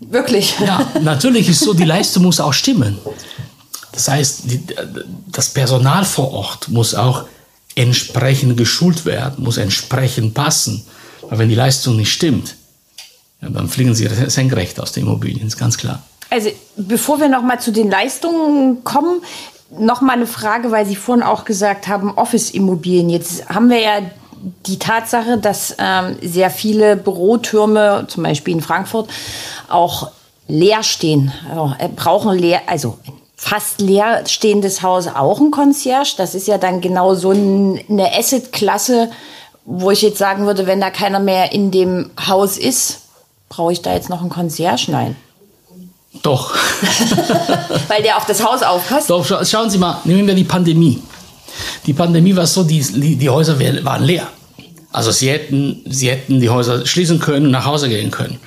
Wirklich? 0.00 0.54
Ja, 0.60 0.90
natürlich 1.02 1.48
ist 1.48 1.60
so, 1.60 1.74
die 1.74 1.84
Leistung 1.84 2.24
muss 2.24 2.40
auch 2.40 2.52
stimmen. 2.52 2.98
Das 3.92 4.08
heißt, 4.08 4.42
die, 4.44 4.62
das 5.26 5.50
Personal 5.50 6.04
vor 6.04 6.32
Ort 6.32 6.68
muss 6.68 6.94
auch 6.94 7.24
entsprechend 7.74 8.56
geschult 8.56 9.04
werden, 9.04 9.44
muss 9.44 9.56
entsprechend 9.56 10.34
passen. 10.34 10.84
Weil 11.28 11.38
wenn 11.38 11.48
die 11.48 11.54
Leistung 11.54 11.96
nicht 11.96 12.12
stimmt, 12.12 12.54
ja, 13.40 13.48
dann 13.50 13.68
fliegen 13.68 13.94
sie 13.94 14.08
senkrecht 14.28 14.80
aus 14.80 14.92
den 14.92 15.04
Immobilien, 15.04 15.46
ist 15.46 15.58
ganz 15.58 15.78
klar. 15.78 16.02
Also 16.30 16.50
bevor 16.76 17.20
wir 17.20 17.28
noch 17.28 17.42
mal 17.42 17.58
zu 17.58 17.72
den 17.72 17.90
Leistungen 17.90 18.84
kommen, 18.84 19.22
noch 19.70 20.00
mal 20.00 20.14
eine 20.14 20.26
Frage, 20.26 20.70
weil 20.70 20.86
Sie 20.86 20.96
vorhin 20.96 21.22
auch 21.22 21.44
gesagt 21.44 21.88
haben, 21.88 22.16
Office-Immobilien. 22.16 23.10
Jetzt 23.10 23.48
haben 23.48 23.68
wir 23.68 23.80
ja 23.80 24.00
die 24.66 24.78
Tatsache, 24.78 25.38
dass 25.38 25.74
ähm, 25.78 26.16
sehr 26.22 26.50
viele 26.50 26.96
Bürotürme, 26.96 28.06
zum 28.08 28.22
Beispiel 28.22 28.54
in 28.54 28.60
Frankfurt, 28.60 29.10
auch 29.68 30.10
leer 30.46 30.82
stehen. 30.82 31.32
Also, 31.50 31.74
brauchen 31.96 32.38
leer, 32.38 32.62
also 32.66 32.98
fast 33.36 33.80
leer 33.80 34.24
stehendes 34.26 34.82
Haus 34.82 35.06
auch 35.06 35.40
ein 35.40 35.50
Concierge. 35.50 36.14
Das 36.16 36.34
ist 36.34 36.48
ja 36.48 36.58
dann 36.58 36.80
genau 36.80 37.14
so 37.14 37.30
eine 37.30 38.12
Asset-Klasse, 38.16 39.10
wo 39.64 39.90
ich 39.90 40.02
jetzt 40.02 40.18
sagen 40.18 40.46
würde, 40.46 40.66
wenn 40.66 40.80
da 40.80 40.90
keiner 40.90 41.20
mehr 41.20 41.52
in 41.52 41.70
dem 41.70 42.10
Haus 42.26 42.56
ist, 42.56 43.02
brauche 43.48 43.72
ich 43.72 43.82
da 43.82 43.94
jetzt 43.94 44.08
noch 44.08 44.22
ein 44.22 44.28
Concierge? 44.28 44.90
Nein. 44.90 45.16
Doch. 46.22 46.54
Weil 47.88 48.02
der 48.02 48.16
auf 48.16 48.26
das 48.26 48.44
Haus 48.44 48.62
aufpasst? 48.62 49.10
Doch, 49.10 49.24
scha 49.24 49.44
schauen 49.44 49.70
Sie 49.70 49.78
mal, 49.78 50.00
nehmen 50.04 50.26
wir 50.26 50.34
die 50.34 50.44
Pandemie. 50.44 51.02
Die 51.86 51.92
Pandemie 51.92 52.34
war 52.34 52.46
so, 52.46 52.64
die, 52.64 52.80
die 53.16 53.28
Häuser 53.28 53.58
waren 53.84 54.04
leer. 54.04 54.28
Also 54.90 55.10
sie 55.10 55.28
hätten, 55.28 55.82
sie 55.86 56.08
hätten 56.08 56.40
die 56.40 56.48
Häuser 56.48 56.86
schließen 56.86 57.18
können 57.18 57.46
und 57.46 57.52
nach 57.52 57.66
Hause 57.66 57.88
gehen 57.88 58.10
können. 58.10 58.40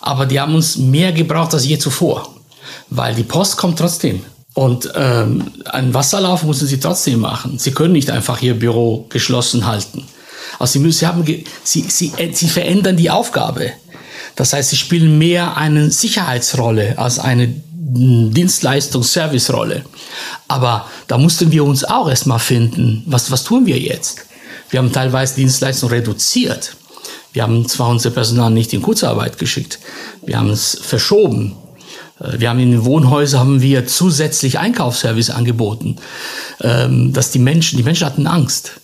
Aber 0.00 0.24
die 0.26 0.40
haben 0.40 0.54
uns 0.54 0.76
mehr 0.76 1.12
gebraucht 1.12 1.52
als 1.52 1.66
je 1.66 1.78
zuvor. 1.78 2.28
Weil 2.90 3.14
die 3.14 3.24
Post 3.24 3.56
kommt 3.56 3.78
trotzdem. 3.78 4.24
Und 4.54 4.90
ähm, 4.94 5.52
einen 5.66 5.94
Wasserlauf 5.94 6.42
müssen 6.42 6.66
sie 6.66 6.80
trotzdem 6.80 7.20
machen. 7.20 7.58
Sie 7.58 7.72
können 7.72 7.92
nicht 7.92 8.10
einfach 8.10 8.40
ihr 8.42 8.58
Büro 8.58 9.06
geschlossen 9.08 9.66
halten. 9.66 10.06
Also 10.58 10.72
sie, 10.72 10.78
müssen, 10.80 10.98
sie, 10.98 11.06
haben, 11.06 11.24
sie, 11.64 11.82
sie, 11.82 12.12
sie 12.32 12.48
verändern 12.48 12.96
die 12.96 13.10
Aufgabe. 13.10 13.72
Das 14.40 14.52
heißt, 14.54 14.70
sie 14.70 14.76
spielen 14.76 15.18
mehr 15.18 15.58
eine 15.58 15.90
Sicherheitsrolle 15.90 16.96
als 16.96 17.18
eine 17.18 17.52
Dienstleistungs-Service-Rolle. 17.76 19.84
Aber 20.48 20.86
da 21.08 21.18
mussten 21.18 21.52
wir 21.52 21.62
uns 21.62 21.84
auch 21.84 22.08
erstmal 22.08 22.38
finden, 22.38 23.02
was, 23.04 23.30
was 23.30 23.44
tun 23.44 23.66
wir 23.66 23.78
jetzt? 23.78 24.22
Wir 24.70 24.78
haben 24.78 24.92
teilweise 24.92 25.34
Dienstleistungen 25.34 25.92
reduziert. 25.92 26.74
Wir 27.34 27.42
haben 27.42 27.68
zwar 27.68 27.90
unser 27.90 28.08
Personal 28.08 28.50
nicht 28.50 28.72
in 28.72 28.80
Kurzarbeit 28.80 29.36
geschickt, 29.36 29.78
wir 30.24 30.38
haben 30.38 30.48
es 30.48 30.78
verschoben. 30.80 31.58
Äh, 32.18 32.40
wir 32.40 32.48
haben 32.48 32.60
in 32.60 32.70
den 32.70 32.86
Wohnhäusern 32.86 33.40
haben 33.40 33.60
wir 33.60 33.86
zusätzlich 33.86 34.58
Einkaufsservice 34.58 35.28
angeboten, 35.28 35.96
ähm, 36.62 37.12
dass 37.12 37.30
die 37.30 37.40
Menschen, 37.40 37.76
die 37.76 37.82
Menschen 37.82 38.06
hatten 38.06 38.26
Angst. 38.26 38.79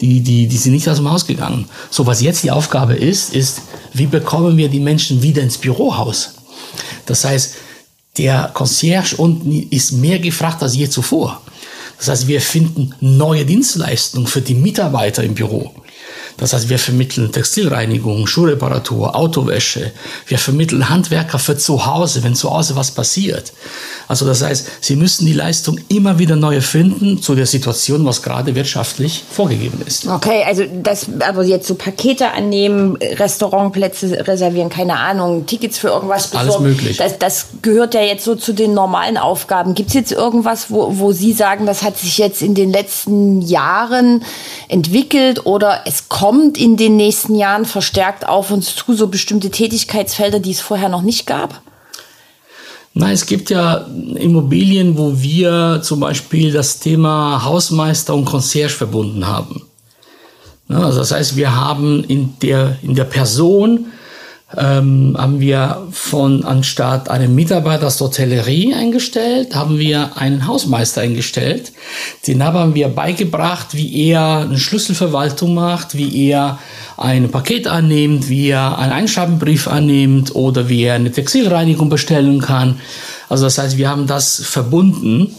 Die, 0.00 0.20
die, 0.20 0.48
die 0.48 0.56
sind 0.56 0.72
nicht 0.72 0.88
aus 0.88 0.96
dem 0.96 1.10
Haus 1.10 1.26
gegangen. 1.26 1.66
So, 1.90 2.06
was 2.06 2.20
jetzt 2.20 2.42
die 2.42 2.50
Aufgabe 2.50 2.94
ist, 2.94 3.32
ist, 3.32 3.62
wie 3.92 4.06
bekommen 4.06 4.56
wir 4.56 4.68
die 4.68 4.80
Menschen 4.80 5.22
wieder 5.22 5.42
ins 5.42 5.58
Bürohaus? 5.58 6.34
Das 7.06 7.24
heißt, 7.24 7.54
der 8.18 8.50
Concierge 8.54 9.16
unten 9.16 9.68
ist 9.70 9.92
mehr 9.92 10.18
gefragt 10.18 10.62
als 10.62 10.74
je 10.74 10.88
zuvor. 10.88 11.40
Das 11.98 12.08
heißt, 12.08 12.26
wir 12.26 12.40
finden 12.40 12.94
neue 13.00 13.44
Dienstleistungen 13.44 14.26
für 14.26 14.40
die 14.40 14.54
Mitarbeiter 14.54 15.22
im 15.22 15.34
Büro. 15.34 15.72
Das 16.36 16.52
heißt, 16.52 16.68
wir 16.68 16.78
vermitteln 16.78 17.30
Textilreinigung, 17.30 18.26
Schuhreparatur, 18.26 19.14
Autowäsche. 19.14 19.92
Wir 20.26 20.38
vermitteln 20.38 20.88
Handwerker 20.88 21.38
für 21.38 21.56
zu 21.56 21.86
Hause, 21.86 22.24
wenn 22.24 22.34
zu 22.34 22.50
Hause 22.50 22.74
was 22.74 22.90
passiert. 22.90 23.52
Also 24.08 24.26
das 24.26 24.42
heißt, 24.42 24.68
sie 24.80 24.96
müssen 24.96 25.26
die 25.26 25.32
Leistung 25.32 25.78
immer 25.88 26.18
wieder 26.18 26.36
neu 26.36 26.60
finden 26.60 27.22
zu 27.22 27.34
der 27.34 27.46
Situation, 27.46 28.04
was 28.04 28.22
gerade 28.22 28.54
wirtschaftlich 28.54 29.24
vorgegeben 29.30 29.80
ist. 29.86 30.06
Okay, 30.06 30.44
also 30.46 30.64
das, 30.82 31.06
aber 31.20 31.44
jetzt 31.44 31.66
so 31.66 31.74
Pakete 31.74 32.32
annehmen, 32.32 32.96
Restaurantplätze 32.96 34.26
reservieren, 34.26 34.68
keine 34.68 34.98
Ahnung, 34.98 35.46
Tickets 35.46 35.78
für 35.78 35.88
irgendwas 35.88 36.28
besorgen. 36.28 36.50
Alles 36.50 36.60
möglich. 36.60 36.96
Das, 36.96 37.18
das 37.18 37.46
gehört 37.62 37.94
ja 37.94 38.02
jetzt 38.02 38.24
so 38.24 38.34
zu 38.34 38.52
den 38.52 38.74
normalen 38.74 39.16
Aufgaben. 39.16 39.74
Gibt 39.74 39.88
es 39.88 39.94
jetzt 39.94 40.12
irgendwas, 40.12 40.70
wo, 40.70 40.98
wo 40.98 41.12
Sie 41.12 41.32
sagen, 41.32 41.64
das 41.64 41.82
hat 41.82 41.96
sich 41.96 42.18
jetzt 42.18 42.42
in 42.42 42.54
den 42.54 42.72
letzten 42.72 43.40
Jahren 43.40 44.22
entwickelt 44.68 45.46
oder 45.46 45.82
es 45.86 46.08
kommt 46.08 46.23
kommt 46.24 46.56
in 46.56 46.78
den 46.78 46.96
nächsten 46.96 47.34
Jahren 47.34 47.66
verstärkt 47.66 48.26
auf 48.26 48.50
uns 48.50 48.74
zu, 48.74 48.94
so 48.94 49.08
bestimmte 49.08 49.50
Tätigkeitsfelder, 49.50 50.40
die 50.40 50.52
es 50.52 50.60
vorher 50.62 50.88
noch 50.88 51.02
nicht 51.02 51.26
gab? 51.26 51.60
Nein, 52.94 53.12
es 53.12 53.26
gibt 53.26 53.50
ja 53.50 53.86
Immobilien, 54.14 54.96
wo 54.96 55.20
wir 55.20 55.82
zum 55.82 56.00
Beispiel 56.00 56.50
das 56.50 56.78
Thema 56.78 57.44
Hausmeister 57.44 58.14
und 58.14 58.24
Concierge 58.24 58.72
verbunden 58.72 59.26
haben. 59.26 59.66
Also 60.70 61.00
das 61.00 61.12
heißt, 61.12 61.36
wir 61.36 61.54
haben 61.54 62.04
in 62.04 62.32
der, 62.40 62.78
in 62.80 62.94
der 62.94 63.04
Person 63.04 63.88
ähm, 64.56 65.16
haben 65.18 65.40
wir 65.40 65.86
von 65.90 66.44
anstatt 66.44 67.08
einen 67.08 67.34
Mitarbeiter 67.34 67.86
aus 67.86 67.98
der 67.98 68.08
Hotellerie 68.08 68.74
eingestellt, 68.74 69.54
haben 69.54 69.78
wir 69.78 70.16
einen 70.16 70.46
Hausmeister 70.46 71.00
eingestellt. 71.00 71.72
Den 72.26 72.42
haben 72.42 72.74
wir 72.74 72.88
beigebracht, 72.88 73.68
wie 73.74 74.08
er 74.08 74.40
eine 74.40 74.58
Schlüsselverwaltung 74.58 75.54
macht, 75.54 75.96
wie 75.96 76.28
er 76.28 76.58
ein 76.96 77.30
Paket 77.30 77.66
annimmt, 77.66 78.28
wie 78.28 78.48
er 78.48 78.78
einen 78.78 78.92
Einschreibenbrief 78.92 79.68
annimmt 79.68 80.34
oder 80.34 80.68
wie 80.68 80.84
er 80.84 80.94
eine 80.94 81.10
Textilreinigung 81.10 81.88
bestellen 81.88 82.40
kann. 82.40 82.80
Also 83.28 83.44
das 83.44 83.58
heißt, 83.58 83.76
wir 83.76 83.88
haben 83.88 84.06
das 84.06 84.42
verbunden 84.44 85.34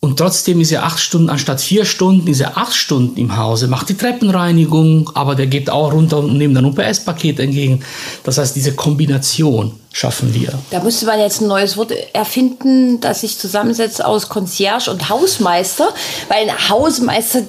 und 0.00 0.18
trotzdem 0.18 0.60
ist 0.60 0.72
er 0.72 0.84
acht 0.84 1.00
Stunden 1.00 1.30
anstatt 1.30 1.60
vier 1.60 1.84
Stunden, 1.84 2.26
ist 2.28 2.40
er 2.40 2.56
acht 2.56 2.74
Stunden 2.74 3.16
im 3.16 3.36
Hause, 3.36 3.68
macht 3.68 3.88
die 3.88 3.96
Treppenreinigung, 3.96 5.10
aber 5.14 5.34
der 5.34 5.46
geht 5.46 5.70
auch 5.70 5.92
runter 5.92 6.18
und 6.18 6.36
nimmt 6.36 6.56
ein 6.56 6.64
UPS-Paket 6.64 7.40
entgegen. 7.40 7.82
Das 8.22 8.38
heißt, 8.38 8.54
diese 8.54 8.74
Kombination 8.74 9.72
schaffen 9.92 10.34
wir. 10.34 10.52
Da 10.70 10.82
müsste 10.82 11.06
man 11.06 11.18
jetzt 11.18 11.40
ein 11.40 11.48
neues 11.48 11.76
Wort 11.76 11.92
erfinden, 12.12 13.00
das 13.00 13.22
sich 13.22 13.38
zusammensetzt 13.38 14.04
aus 14.04 14.28
Concierge 14.28 14.90
und 14.90 15.08
Hausmeister, 15.08 15.88
weil 16.28 16.48
ein 16.48 16.68
Hausmeister, 16.68 17.42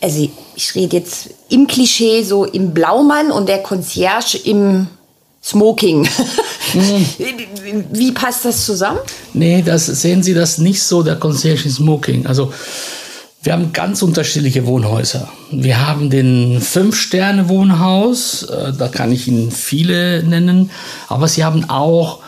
also 0.00 0.28
ich 0.54 0.74
rede 0.74 0.96
jetzt 0.96 1.30
im 1.48 1.66
Klischee 1.66 2.22
so 2.22 2.44
im 2.44 2.72
Blaumann 2.72 3.30
und 3.30 3.48
der 3.48 3.62
Concierge 3.62 4.38
im 4.44 4.86
Smoking. 5.42 6.08
Mhm. 6.74 7.06
Wie 7.92 8.12
passt 8.12 8.44
das 8.44 8.64
zusammen? 8.66 9.00
Nee, 9.32 9.62
das 9.62 9.86
sehen 9.86 10.22
Sie 10.22 10.34
das 10.34 10.58
nicht 10.58 10.82
so, 10.82 11.02
der 11.02 11.16
Concierge 11.16 11.70
Smoking. 11.70 12.26
Also 12.26 12.52
wir 13.42 13.54
haben 13.54 13.72
ganz 13.72 14.02
unterschiedliche 14.02 14.66
Wohnhäuser. 14.66 15.28
Wir 15.50 15.86
haben 15.86 16.10
den 16.10 16.60
Fünf-Sterne-Wohnhaus, 16.60 18.42
äh, 18.42 18.72
da 18.76 18.88
kann 18.88 19.12
ich 19.12 19.28
Ihnen 19.28 19.50
viele 19.50 20.22
nennen, 20.22 20.70
aber 21.08 21.26
Sie 21.26 21.42
haben 21.42 21.68
auch, 21.70 22.18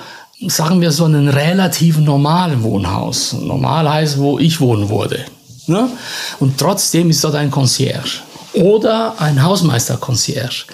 sagen 0.47 0.81
wir 0.81 0.91
so, 0.91 1.05
einen 1.05 1.29
relativ 1.29 1.99
normalen 1.99 2.63
Wohnhaus. 2.63 3.35
Normal 3.35 3.93
heißt, 3.93 4.19
wo 4.19 4.39
ich 4.39 4.61
wohnen 4.61 4.89
würde. 4.89 5.27
Ne? 5.67 5.91
Und 6.41 6.57
trotzdem 6.57 7.11
ist 7.11 7.23
dort 7.23 7.35
ein 7.35 7.51
Concierge 7.51 8.23
oder 8.55 9.15
ein 9.19 9.43
Hausmeister-Concierge. 9.43 10.67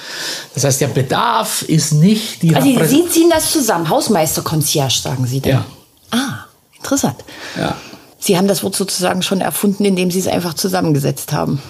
Das 0.54 0.64
heißt, 0.64 0.80
der 0.80 0.88
Bedarf 0.88 1.62
ist 1.62 1.92
nicht 1.92 2.42
die 2.42 2.54
Also 2.54 2.68
Sie 2.84 3.08
ziehen 3.08 3.30
das 3.30 3.52
zusammen, 3.52 3.88
Hausmeister-Concierge, 3.88 5.00
sagen 5.00 5.26
Sie 5.26 5.40
dann? 5.40 5.52
Ja. 5.52 5.64
Ah, 6.10 6.46
interessant. 6.76 7.16
Ja. 7.56 7.76
Sie 8.18 8.36
haben 8.36 8.48
das 8.48 8.62
Wort 8.62 8.74
sozusagen 8.74 9.22
schon 9.22 9.40
erfunden, 9.40 9.84
indem 9.84 10.10
Sie 10.10 10.18
es 10.18 10.26
einfach 10.26 10.54
zusammengesetzt 10.54 11.32
haben. 11.32 11.62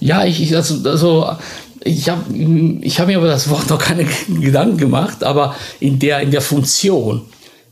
Ja, 0.00 0.24
ich, 0.24 0.42
ich 0.42 0.54
also, 0.54 0.88
also 0.88 1.30
ich 1.84 2.08
habe 2.08 2.22
ich 2.80 3.00
hab 3.00 3.06
mir 3.06 3.18
über 3.18 3.28
das 3.28 3.48
Wort 3.48 3.70
noch 3.70 3.78
keine 3.78 4.04
Gedanken 4.28 4.78
gemacht, 4.78 5.22
aber 5.22 5.54
in 5.80 5.98
der, 5.98 6.20
in 6.20 6.30
der 6.30 6.42
Funktion 6.42 7.22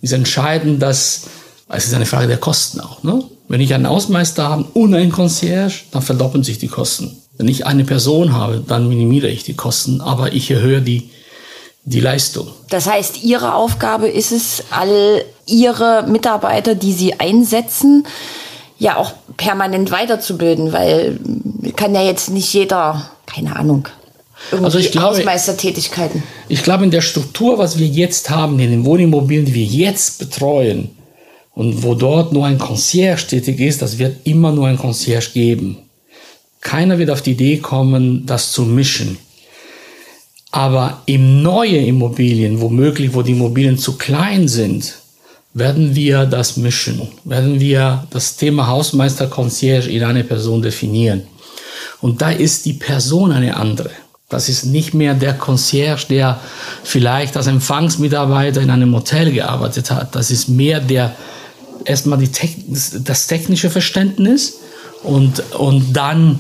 ist 0.00 0.12
entscheidend, 0.12 0.80
dass 0.82 1.22
es 1.68 1.86
ist 1.86 1.94
eine 1.94 2.06
Frage 2.06 2.28
der 2.28 2.36
Kosten 2.36 2.80
auch. 2.80 3.02
Ne? 3.02 3.24
Wenn 3.48 3.60
ich 3.60 3.74
einen 3.74 3.88
Hausmeister 3.88 4.48
habe 4.48 4.64
und 4.74 4.94
einen 4.94 5.10
Concierge, 5.10 5.84
dann 5.90 6.02
verdoppeln 6.02 6.44
sich 6.44 6.58
die 6.58 6.68
Kosten. 6.68 7.16
Wenn 7.36 7.48
ich 7.48 7.66
eine 7.66 7.84
Person 7.84 8.32
habe, 8.32 8.62
dann 8.66 8.88
minimiere 8.88 9.28
ich 9.28 9.44
die 9.44 9.54
Kosten, 9.54 10.00
aber 10.00 10.32
ich 10.32 10.50
erhöhe 10.50 10.80
die, 10.80 11.10
die 11.84 12.00
Leistung. 12.00 12.48
Das 12.70 12.86
heißt, 12.86 13.22
Ihre 13.24 13.54
Aufgabe 13.54 14.08
ist 14.08 14.32
es, 14.32 14.64
all 14.70 15.24
Ihre 15.46 16.06
Mitarbeiter, 16.08 16.74
die 16.74 16.92
Sie 16.92 17.18
einsetzen, 17.18 18.06
ja 18.78 18.96
auch 18.96 19.12
permanent 19.36 19.90
weiterzubilden, 19.90 20.72
weil 20.72 21.18
kann 21.76 21.94
ja 21.94 22.02
jetzt 22.02 22.30
nicht 22.30 22.52
jeder, 22.52 23.10
keine 23.26 23.56
Ahnung, 23.56 23.88
irgendwie 24.50 24.64
also 24.66 24.78
ich 24.78 24.92
glaube, 24.92 25.16
Hausmeistertätigkeiten. 25.16 26.22
Ich 26.48 26.62
glaube, 26.62 26.84
in 26.84 26.90
der 26.90 27.00
Struktur, 27.00 27.58
was 27.58 27.78
wir 27.78 27.86
jetzt 27.86 28.30
haben, 28.30 28.58
in 28.58 28.70
den 28.70 28.84
Wohnimmobilien, 28.84 29.46
die 29.46 29.54
wir 29.54 29.64
jetzt 29.64 30.18
betreuen, 30.18 30.90
und 31.54 31.82
wo 31.82 31.94
dort 31.94 32.32
nur 32.32 32.46
ein 32.46 32.58
Concierge 32.58 33.26
tätig 33.28 33.60
ist, 33.60 33.80
das 33.80 33.98
wird 33.98 34.26
immer 34.26 34.52
nur 34.52 34.66
ein 34.66 34.76
Concierge 34.76 35.30
geben. 35.32 35.78
Keiner 36.64 36.98
wird 36.98 37.10
auf 37.10 37.22
die 37.22 37.32
Idee 37.32 37.58
kommen, 37.58 38.26
das 38.26 38.50
zu 38.50 38.62
mischen. 38.62 39.18
Aber 40.50 41.02
im 41.06 41.42
neue 41.42 41.78
Immobilien, 41.78 42.60
womöglich, 42.60 43.14
wo 43.14 43.22
die 43.22 43.32
Immobilien 43.32 43.78
zu 43.78 43.96
klein 43.98 44.48
sind, 44.48 44.94
werden 45.52 45.94
wir 45.94 46.24
das 46.26 46.56
mischen, 46.56 47.02
werden 47.24 47.60
wir 47.60 48.06
das 48.10 48.36
Thema 48.36 48.66
Hausmeister 48.66 49.28
Concierge 49.28 49.90
in 49.90 50.02
eine 50.02 50.24
Person 50.24 50.62
definieren. 50.62 51.22
Und 52.00 52.22
da 52.22 52.30
ist 52.30 52.64
die 52.66 52.72
Person 52.72 53.30
eine 53.30 53.56
andere. 53.56 53.90
Das 54.28 54.48
ist 54.48 54.64
nicht 54.64 54.94
mehr 54.94 55.14
der 55.14 55.34
Concierge, 55.34 56.06
der 56.08 56.40
vielleicht 56.82 57.36
als 57.36 57.46
Empfangsmitarbeiter 57.46 58.62
in 58.62 58.70
einem 58.70 58.94
Hotel 58.94 59.32
gearbeitet 59.32 59.90
hat. 59.90 60.14
Das 60.14 60.30
ist 60.30 60.48
mehr 60.48 60.80
der, 60.80 61.14
erstmal 61.84 62.18
die, 62.18 62.30
das 63.04 63.26
technische 63.26 63.70
Verständnis 63.70 64.60
und, 65.02 65.40
und 65.54 65.92
dann 65.92 66.38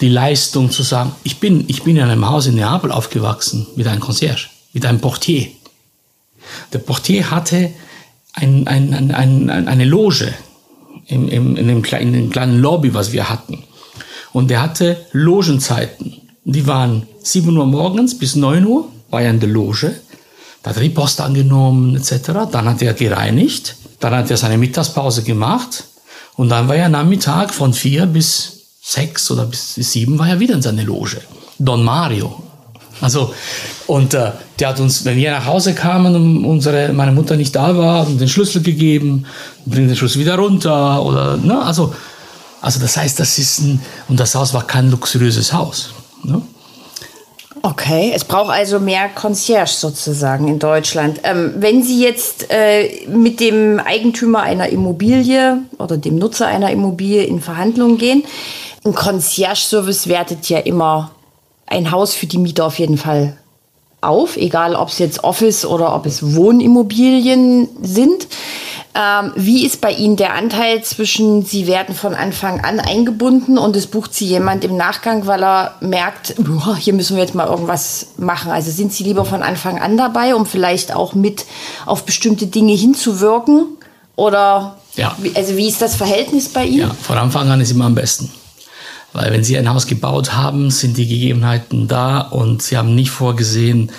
die 0.00 0.08
Leistung 0.08 0.70
zu 0.70 0.82
sagen, 0.82 1.12
ich 1.22 1.40
bin, 1.40 1.64
ich 1.68 1.82
bin 1.82 1.96
in 1.96 2.02
einem 2.02 2.28
Haus 2.28 2.46
in 2.46 2.56
Neapel 2.56 2.92
aufgewachsen 2.92 3.66
mit 3.76 3.86
einem 3.86 4.00
Concierge, 4.00 4.48
mit 4.72 4.84
einem 4.84 5.00
Portier. 5.00 5.48
Der 6.72 6.78
Portier 6.78 7.30
hatte 7.30 7.70
ein, 8.32 8.66
ein, 8.66 9.12
ein, 9.12 9.50
eine 9.50 9.84
Loge 9.84 10.32
im, 11.06 11.28
im, 11.28 11.56
in, 11.56 11.68
dem 11.68 11.82
kleinen, 11.82 12.14
in 12.14 12.20
dem 12.20 12.30
kleinen 12.30 12.60
Lobby, 12.60 12.92
was 12.92 13.12
wir 13.12 13.28
hatten. 13.28 13.64
Und 14.32 14.50
der 14.50 14.60
hatte 14.60 15.06
Logenzeiten. 15.12 16.20
Die 16.44 16.66
waren 16.66 17.06
7 17.22 17.56
Uhr 17.56 17.66
morgens 17.66 18.18
bis 18.18 18.36
9 18.36 18.66
Uhr, 18.66 18.88
war 19.10 19.22
er 19.22 19.30
in 19.30 19.40
der 19.40 19.48
Loge. 19.48 19.94
Da 20.62 20.70
hat 20.70 20.76
er 20.76 20.82
die 20.82 20.90
Post 20.90 21.20
angenommen, 21.20 21.96
etc. 21.96 22.32
Dann 22.50 22.66
hat 22.66 22.82
er 22.82 22.92
gereinigt. 22.92 23.76
Dann 23.98 24.14
hat 24.14 24.30
er 24.30 24.36
seine 24.36 24.58
Mittagspause 24.58 25.22
gemacht. 25.22 25.84
Und 26.34 26.50
dann 26.50 26.68
war 26.68 26.76
er 26.76 26.88
Nachmittag 26.88 27.54
von 27.54 27.72
4 27.72 28.06
bis 28.06 28.55
sechs 28.86 29.30
oder 29.32 29.46
bis 29.46 29.74
sieben 29.74 30.16
war 30.18 30.28
er 30.28 30.38
wieder 30.38 30.54
in 30.54 30.62
seiner 30.62 30.84
Loge. 30.84 31.20
Don 31.58 31.82
Mario. 31.82 32.42
Also, 33.00 33.34
und 33.88 34.14
äh, 34.14 34.30
der 34.58 34.68
hat 34.68 34.80
uns, 34.80 35.04
wenn 35.04 35.16
wir 35.16 35.32
nach 35.32 35.44
Hause 35.44 35.74
kamen 35.74 36.14
und 36.14 36.44
unsere, 36.44 36.92
meine 36.92 37.12
Mutter 37.12 37.36
nicht 37.36 37.54
da 37.54 37.76
war, 37.76 38.06
den 38.06 38.28
Schlüssel 38.28 38.62
gegeben, 38.62 39.26
bringt 39.66 39.90
den 39.90 39.96
Schlüssel 39.96 40.20
wieder 40.20 40.36
runter 40.36 41.02
oder, 41.04 41.36
ne, 41.36 41.60
also, 41.62 41.92
also 42.62 42.80
das 42.80 42.96
heißt, 42.96 43.18
das 43.18 43.38
ist 43.38 43.58
ein, 43.58 43.82
und 44.08 44.20
das 44.20 44.34
Haus 44.34 44.54
war 44.54 44.66
kein 44.66 44.90
luxuriöses 44.90 45.52
Haus. 45.52 45.90
Ne? 46.22 46.40
Okay, 47.62 48.12
es 48.14 48.24
braucht 48.24 48.50
also 48.50 48.78
mehr 48.78 49.08
Concierge 49.08 49.72
sozusagen 49.72 50.46
in 50.46 50.60
Deutschland. 50.60 51.20
Ähm, 51.24 51.54
wenn 51.56 51.82
Sie 51.82 52.00
jetzt 52.00 52.46
äh, 52.50 53.06
mit 53.08 53.40
dem 53.40 53.80
Eigentümer 53.80 54.42
einer 54.42 54.68
Immobilie 54.68 55.58
oder 55.78 55.96
dem 55.96 56.16
Nutzer 56.16 56.46
einer 56.46 56.70
Immobilie 56.70 57.24
in 57.24 57.40
Verhandlungen 57.40 57.98
gehen, 57.98 58.22
ein 58.86 58.94
Concierge-Service 58.94 60.08
wertet 60.08 60.48
ja 60.48 60.58
immer 60.58 61.10
ein 61.66 61.90
Haus 61.90 62.14
für 62.14 62.26
die 62.26 62.38
Mieter 62.38 62.66
auf 62.66 62.78
jeden 62.78 62.96
Fall 62.96 63.36
auf, 64.00 64.36
egal 64.36 64.74
ob 64.76 64.88
es 64.88 64.98
jetzt 64.98 65.24
Office 65.24 65.64
oder 65.66 65.94
ob 65.94 66.06
es 66.06 66.34
Wohnimmobilien 66.34 67.68
sind. 67.82 68.28
Ähm, 68.94 69.32
wie 69.36 69.66
ist 69.66 69.82
bei 69.82 69.92
Ihnen 69.92 70.16
der 70.16 70.34
Anteil 70.34 70.82
zwischen, 70.82 71.44
Sie 71.44 71.66
werden 71.66 71.94
von 71.94 72.14
Anfang 72.14 72.64
an 72.64 72.80
eingebunden 72.80 73.58
und 73.58 73.76
es 73.76 73.88
bucht 73.88 74.14
Sie 74.14 74.24
jemand 74.24 74.64
im 74.64 74.76
Nachgang, 74.76 75.26
weil 75.26 75.44
er 75.44 75.74
merkt, 75.80 76.34
boah, 76.38 76.76
hier 76.76 76.94
müssen 76.94 77.16
wir 77.16 77.22
jetzt 77.22 77.34
mal 77.34 77.46
irgendwas 77.46 78.08
machen? 78.16 78.50
Also 78.50 78.70
sind 78.70 78.94
Sie 78.94 79.04
lieber 79.04 79.26
von 79.26 79.42
Anfang 79.42 79.78
an 79.78 79.98
dabei, 79.98 80.34
um 80.34 80.46
vielleicht 80.46 80.94
auch 80.94 81.12
mit 81.12 81.44
auf 81.84 82.04
bestimmte 82.04 82.46
Dinge 82.46 82.72
hinzuwirken? 82.72 83.66
Oder 84.14 84.78
ja. 84.94 85.14
also 85.34 85.56
wie 85.58 85.68
ist 85.68 85.82
das 85.82 85.94
Verhältnis 85.94 86.48
bei 86.48 86.64
Ihnen? 86.64 86.88
Ja, 86.88 86.96
von 87.02 87.18
Anfang 87.18 87.50
an 87.50 87.60
ist 87.60 87.72
immer 87.72 87.84
am 87.84 87.94
besten. 87.94 88.30
Weil 89.16 89.32
wenn 89.32 89.42
Sie 89.42 89.56
ein 89.56 89.72
Haus 89.72 89.86
gebaut 89.86 90.34
haben, 90.34 90.70
sind 90.70 90.98
die 90.98 91.08
Gegebenheiten 91.08 91.88
da 91.88 92.20
und 92.20 92.60
Sie 92.60 92.76
haben 92.76 92.94
nicht 92.94 93.10
vorgesehen, 93.10 93.90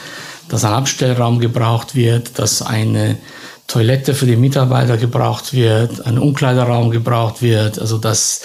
dass 0.48 0.64
ein 0.64 0.74
Abstellraum 0.74 1.40
gebraucht 1.40 1.96
wird, 1.96 2.38
dass 2.38 2.62
eine 2.62 3.18
Toilette 3.66 4.14
für 4.14 4.28
die 4.28 4.36
Mitarbeiter 4.36 4.96
gebraucht 4.96 5.54
wird, 5.54 6.06
ein 6.06 6.20
Umkleideraum 6.20 6.92
gebraucht 6.92 7.42
wird. 7.42 7.80
Also 7.80 7.98
das, 7.98 8.42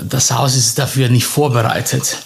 das 0.00 0.30
Haus 0.30 0.54
ist 0.54 0.78
dafür 0.78 1.08
nicht 1.08 1.26
vorbereitet. 1.26 2.18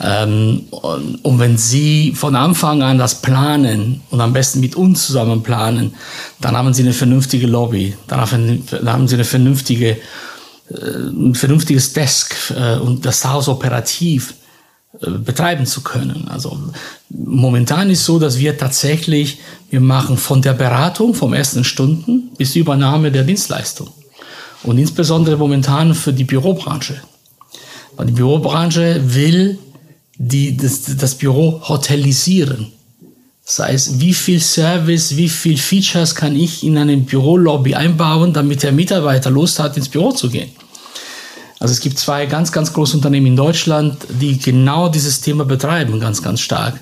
Ähm, 0.00 0.66
und, 0.70 1.24
und, 1.24 1.38
wenn 1.40 1.58
Sie 1.58 2.12
von 2.14 2.36
Anfang 2.36 2.82
an 2.82 2.98
das 2.98 3.20
planen 3.20 4.02
und 4.10 4.20
am 4.20 4.32
besten 4.32 4.60
mit 4.60 4.76
uns 4.76 5.08
zusammen 5.08 5.42
planen, 5.42 5.94
dann 6.40 6.56
haben 6.56 6.72
Sie 6.72 6.82
eine 6.82 6.92
vernünftige 6.92 7.48
Lobby, 7.48 7.96
dann 8.06 8.20
haben 8.20 9.08
Sie 9.08 9.14
eine 9.14 9.24
vernünftige, 9.24 9.96
ein 10.74 11.34
vernünftiges 11.34 11.92
Desk 11.92 12.34
äh, 12.56 12.76
und 12.76 13.04
das 13.04 13.24
Haus 13.24 13.48
operativ 13.48 14.34
äh, 15.00 15.10
betreiben 15.10 15.66
zu 15.66 15.82
können. 15.82 16.28
Also 16.28 16.58
momentan 17.08 17.90
ist 17.90 18.04
so, 18.04 18.18
dass 18.18 18.38
wir 18.38 18.58
tatsächlich, 18.58 19.38
wir 19.70 19.80
machen 19.80 20.16
von 20.16 20.42
der 20.42 20.52
Beratung 20.52 21.14
vom 21.14 21.32
ersten 21.32 21.64
Stunden 21.64 22.30
bis 22.36 22.52
die 22.52 22.60
Übernahme 22.60 23.10
der 23.10 23.24
Dienstleistung. 23.24 23.88
Und 24.62 24.78
insbesondere 24.78 25.36
momentan 25.36 25.94
für 25.94 26.12
die 26.12 26.24
Bürobranche. 26.24 27.00
Weil 27.96 28.06
die 28.06 28.12
Bürobranche 28.12 29.00
will 29.02 29.58
die, 30.16 30.56
das, 30.56 30.82
das 30.96 31.14
Büro 31.16 31.60
hotelisieren. 31.68 32.72
Das 33.44 33.58
heißt, 33.58 34.00
wie 34.00 34.14
viel 34.14 34.40
Service, 34.40 35.16
wie 35.16 35.28
viel 35.28 35.58
Features 35.58 36.14
kann 36.14 36.36
ich 36.36 36.62
in 36.62 36.78
einem 36.78 37.04
Bürolobby 37.04 37.74
einbauen, 37.74 38.32
damit 38.32 38.62
der 38.62 38.72
Mitarbeiter 38.72 39.30
Lust 39.30 39.58
hat, 39.58 39.76
ins 39.76 39.88
Büro 39.88 40.12
zu 40.12 40.30
gehen. 40.30 40.50
Also 41.62 41.74
es 41.74 41.80
gibt 41.80 41.96
zwei 41.96 42.26
ganz, 42.26 42.50
ganz 42.50 42.72
große 42.72 42.96
Unternehmen 42.96 43.26
in 43.26 43.36
Deutschland, 43.36 43.96
die 44.20 44.36
genau 44.36 44.88
dieses 44.88 45.20
Thema 45.20 45.44
betreiben, 45.44 46.00
ganz, 46.00 46.20
ganz 46.20 46.40
stark. 46.40 46.80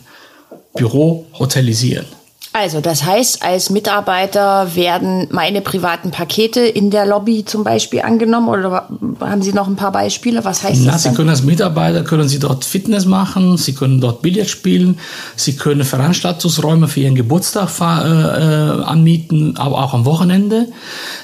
Büro 0.75 1.27
hotelisieren. 1.39 2.07
Also, 2.53 2.81
das 2.81 3.05
heißt, 3.05 3.45
als 3.45 3.71
Mitarbeiter 3.71 4.75
werden 4.75 5.29
meine 5.31 5.61
privaten 5.61 6.11
Pakete 6.11 6.61
in 6.61 6.91
der 6.91 7.07
Lobby 7.07 7.45
zum 7.45 7.63
Beispiel 7.63 8.01
angenommen 8.01 8.49
oder 8.49 8.89
haben 9.21 9.41
Sie 9.41 9.53
noch 9.53 9.69
ein 9.69 9.77
paar 9.77 9.93
Beispiele? 9.93 10.45
Was 10.45 10.65
heißt 10.65 10.83
Na, 10.85 10.93
das? 10.93 11.05
Sie 11.05 11.15
können 11.15 11.29
als 11.29 11.45
Mitarbeiter 11.45 12.03
können 12.03 12.29
Sie 12.29 12.41
dort 12.41 12.65
Fitness 12.65 13.07
machen, 13.07 13.57
Sie 13.57 13.73
können 13.73 14.01
dort 14.01 14.21
Billard 14.23 14.49
spielen, 14.49 14.99
Sie 15.37 15.55
können 15.55 15.85
Veranstaltungsräume 15.85 16.89
für 16.89 16.99
Ihren 16.99 17.15
Geburtstag 17.15 17.71
äh, 17.81 17.85
äh, 17.85 18.83
anmieten, 18.83 19.57
aber 19.57 19.85
auch 19.85 19.95
am 19.95 20.05
Wochenende. 20.05 20.67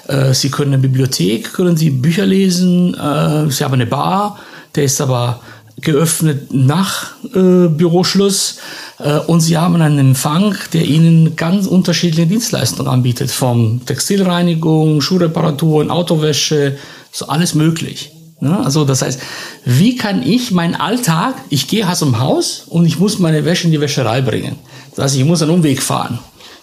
Äh, 0.07 0.33
Sie 0.33 0.53
können 0.53 0.75
eine 0.75 0.83
Bibliothek, 0.83 1.55
können 1.55 1.77
Sie 1.77 1.91
Bücher 1.91 2.25
lesen, 2.25 2.95
äh, 2.95 3.51
Sie 3.51 3.65
haben 3.65 3.75
eine 3.75 3.87
Bar, 3.87 4.39
der 4.77 4.85
ist 4.85 5.01
aber 5.01 5.41
geöffnet 5.81 6.55
nach 6.55 7.13
äh, 7.35 7.69
Büroschluss 7.69 8.59
äh, 8.99 9.19
und 9.19 9.41
sie 9.41 9.57
haben 9.59 9.81
einen 9.81 9.99
Empfang, 9.99 10.57
der 10.73 10.85
ihnen 10.85 11.37
ganz 11.37 11.67
unterschiedliche 11.67 12.27
Dienstleistungen 12.27 12.91
anbietet, 12.91 13.31
vom 13.31 13.85
Textilreinigung, 13.85 15.01
Schuhreparaturen, 15.01 15.91
Autowäsche, 15.91 16.79
so 17.13 17.29
alles 17.29 17.55
möglich. 17.55 18.13
Ne? 18.41 18.59
Also 18.59 18.85
das 18.85 19.03
heißt, 19.03 19.21
wie 19.65 19.97
kann 19.97 20.23
ich 20.23 20.51
meinen 20.51 20.75
Alltag, 20.75 21.35
ich 21.51 21.69
gehe 21.69 21.89
aus 21.89 21.99
dem 22.01 22.19
Haus 22.19 22.65
und 22.69 22.87
ich 22.87 22.99
muss 22.99 23.19
meine 23.19 23.45
Wäsche 23.45 23.67
in 23.67 23.73
die 23.73 23.81
Wäscherei 23.81 24.23
bringen. 24.23 24.57
Das 24.95 25.05
heißt, 25.05 25.17
ich 25.17 25.25
muss 25.25 25.43
einen 25.43 25.53
Umweg 25.53 25.83
fahren. 25.83 26.19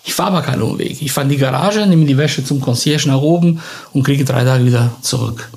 Ich 0.06 0.14
fahre 0.14 0.32
aber 0.32 0.42
keinen 0.42 0.64
Umweg. 0.64 1.02
Ich 1.02 1.12
fahre 1.12 1.26
in 1.26 1.32
die 1.32 1.38
Garage, 1.38 1.86
nehme 1.86 2.06
die 2.06 2.18
Wäsche 2.18 2.44
zum 2.44 2.60
Concierge 2.60 3.08
nach 3.08 3.22
oben 3.22 3.62
und 3.94 4.04
kriege 4.04 4.26
drei 4.26 4.44
Tage 4.44 4.66
wieder 4.66 4.92
zurück. 5.02 5.50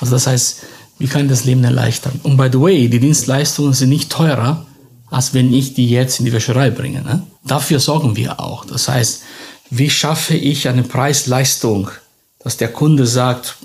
Also 0.00 0.14
das 0.14 0.26
heißt, 0.26 0.62
wie 1.02 1.08
kann 1.08 1.22
ich 1.22 1.30
das 1.30 1.44
Leben 1.44 1.64
erleichtern? 1.64 2.20
Und 2.22 2.36
by 2.36 2.48
the 2.52 2.60
way, 2.60 2.88
die 2.88 3.00
Dienstleistungen 3.00 3.72
sind 3.72 3.88
nicht 3.88 4.08
teurer, 4.08 4.64
als 5.10 5.34
wenn 5.34 5.52
ich 5.52 5.74
die 5.74 5.90
jetzt 5.90 6.20
in 6.20 6.26
die 6.26 6.32
Wäscherei 6.32 6.70
bringe. 6.70 7.02
Ne? 7.02 7.24
Dafür 7.44 7.80
sorgen 7.80 8.14
wir 8.14 8.38
auch. 8.38 8.64
Das 8.64 8.86
heißt, 8.86 9.24
wie 9.70 9.90
schaffe 9.90 10.36
ich 10.36 10.68
eine 10.68 10.84
Preis-Leistung, 10.84 11.90
dass 12.38 12.56
der 12.56 12.68
Kunde 12.68 13.04
sagt, 13.08 13.56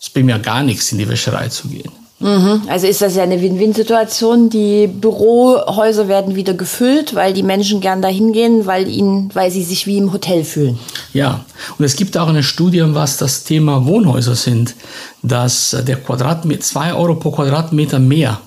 es 0.00 0.08
bringt 0.08 0.24
mir 0.24 0.38
gar 0.38 0.62
nichts, 0.62 0.90
in 0.90 0.96
die 0.96 1.06
Wäscherei 1.06 1.50
zu 1.50 1.68
gehen. 1.68 1.92
Mhm. 2.18 2.62
Also 2.68 2.86
ist 2.86 3.02
das 3.02 3.14
ja 3.14 3.24
eine 3.24 3.42
Win-Win-Situation. 3.42 4.48
Die 4.48 4.86
Bürohäuser 4.86 6.08
werden 6.08 6.34
wieder 6.34 6.54
gefüllt, 6.54 7.14
weil 7.14 7.34
die 7.34 7.42
Menschen 7.42 7.80
gern 7.80 8.00
dahin 8.00 8.32
gehen, 8.32 8.64
weil 8.64 8.88
ihnen, 8.88 9.30
weil 9.34 9.50
sie 9.50 9.62
sich 9.62 9.86
wie 9.86 9.98
im 9.98 10.12
Hotel 10.12 10.44
fühlen. 10.44 10.78
Ja, 11.12 11.44
und 11.78 11.84
es 11.84 11.96
gibt 11.96 12.16
auch 12.16 12.28
eine 12.28 12.42
Studie, 12.42 12.82
was 12.86 13.18
das 13.18 13.44
Thema 13.44 13.84
Wohnhäuser 13.84 14.34
sind, 14.34 14.74
dass 15.22 15.76
der 15.86 15.96
Quadratmeter, 15.96 16.62
zwei 16.62 16.94
Euro 16.94 17.16
pro 17.16 17.32
Quadratmeter 17.32 17.98
mehr 17.98 18.40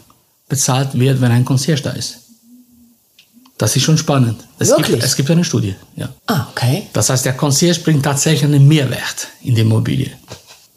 bezahlt 0.48 1.00
wird, 1.00 1.22
wenn 1.22 1.32
ein 1.32 1.46
Concierge 1.46 1.84
da 1.84 1.92
ist. 1.92 2.18
Das 3.60 3.76
ist 3.76 3.84
schon 3.84 3.98
spannend. 3.98 4.40
Es 4.58 4.70
Wirklich? 4.70 4.88
Gibt, 4.88 5.04
es 5.04 5.16
gibt 5.16 5.30
eine 5.30 5.44
Studie, 5.44 5.76
ja. 5.96 6.10
Ah, 6.28 6.48
okay. 6.52 6.88
Das 6.94 7.10
heißt, 7.10 7.26
der 7.26 7.34
Concierge 7.34 7.82
bringt 7.82 8.04
tatsächlich 8.04 8.46
einen 8.46 8.68
Mehrwert 8.68 9.28
in 9.42 9.54
die 9.54 9.62
Immobilie. 9.62 10.12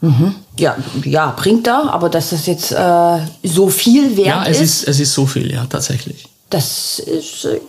Mhm. 0.03 0.35
Ja, 0.59 0.77
ja, 1.05 1.35
bringt 1.37 1.67
da, 1.67 1.89
aber 1.89 2.09
dass 2.09 2.31
das 2.31 2.47
jetzt 2.47 2.73
äh, 2.73 3.19
so 3.43 3.69
viel 3.69 4.17
wert 4.17 4.27
ja, 4.27 4.45
es 4.47 4.61
ist. 4.61 4.83
Ja, 4.83 4.91
es 4.91 5.01
ist 5.01 5.13
so 5.15 5.27
viel, 5.27 5.51
ja, 5.51 5.65
tatsächlich. 5.67 6.27
Das 6.51 6.99
ist, 6.99 7.45
äh, 7.45 7.61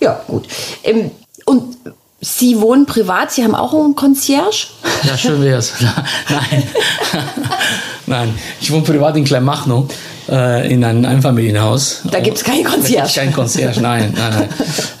ja, 0.00 0.20
gut. 0.26 0.46
Ähm, 0.84 1.10
und 1.44 1.76
Sie 2.20 2.58
wohnen 2.58 2.86
privat, 2.86 3.32
Sie 3.32 3.44
haben 3.44 3.54
auch 3.54 3.74
einen 3.74 3.94
Concierge? 3.94 4.68
Ja, 5.02 5.18
schön 5.18 5.42
wär's. 5.42 5.72
Nein. 6.30 6.62
Nein, 8.06 8.34
ich 8.60 8.70
wohne 8.70 8.82
privat 8.82 9.16
in 9.16 9.24
Kleinmachnow 9.24 9.92
äh, 10.28 10.72
in 10.72 10.84
einem 10.84 11.04
Einfamilienhaus. 11.04 12.02
Da 12.10 12.20
gibt 12.20 12.38
es 12.38 12.44
keinen 12.44 12.64
Concierge. 12.64 12.94
Da 12.94 13.02
gibt's 13.02 13.14
kein 13.14 13.32
Concierge, 13.32 13.80
nein, 13.80 14.14
nein, 14.16 14.32
nein. 14.32 14.48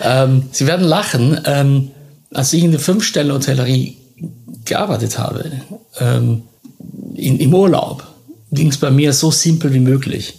ähm, 0.00 0.48
Sie 0.52 0.66
werden 0.66 0.86
lachen. 0.86 1.40
Ähm, 1.46 1.90
als 2.32 2.52
ich 2.52 2.64
in 2.64 2.72
der 2.72 2.80
Fünf-Sterne-Hotellerie 2.80 3.96
gearbeitet 4.64 5.18
habe, 5.18 5.50
ähm, 6.00 6.42
in, 7.14 7.38
im 7.38 7.54
Urlaub 7.54 8.04
ging 8.52 8.68
es 8.68 8.78
bei 8.78 8.90
mir 8.90 9.12
so 9.12 9.30
simpel 9.30 9.72
wie 9.72 9.80
möglich. 9.80 10.38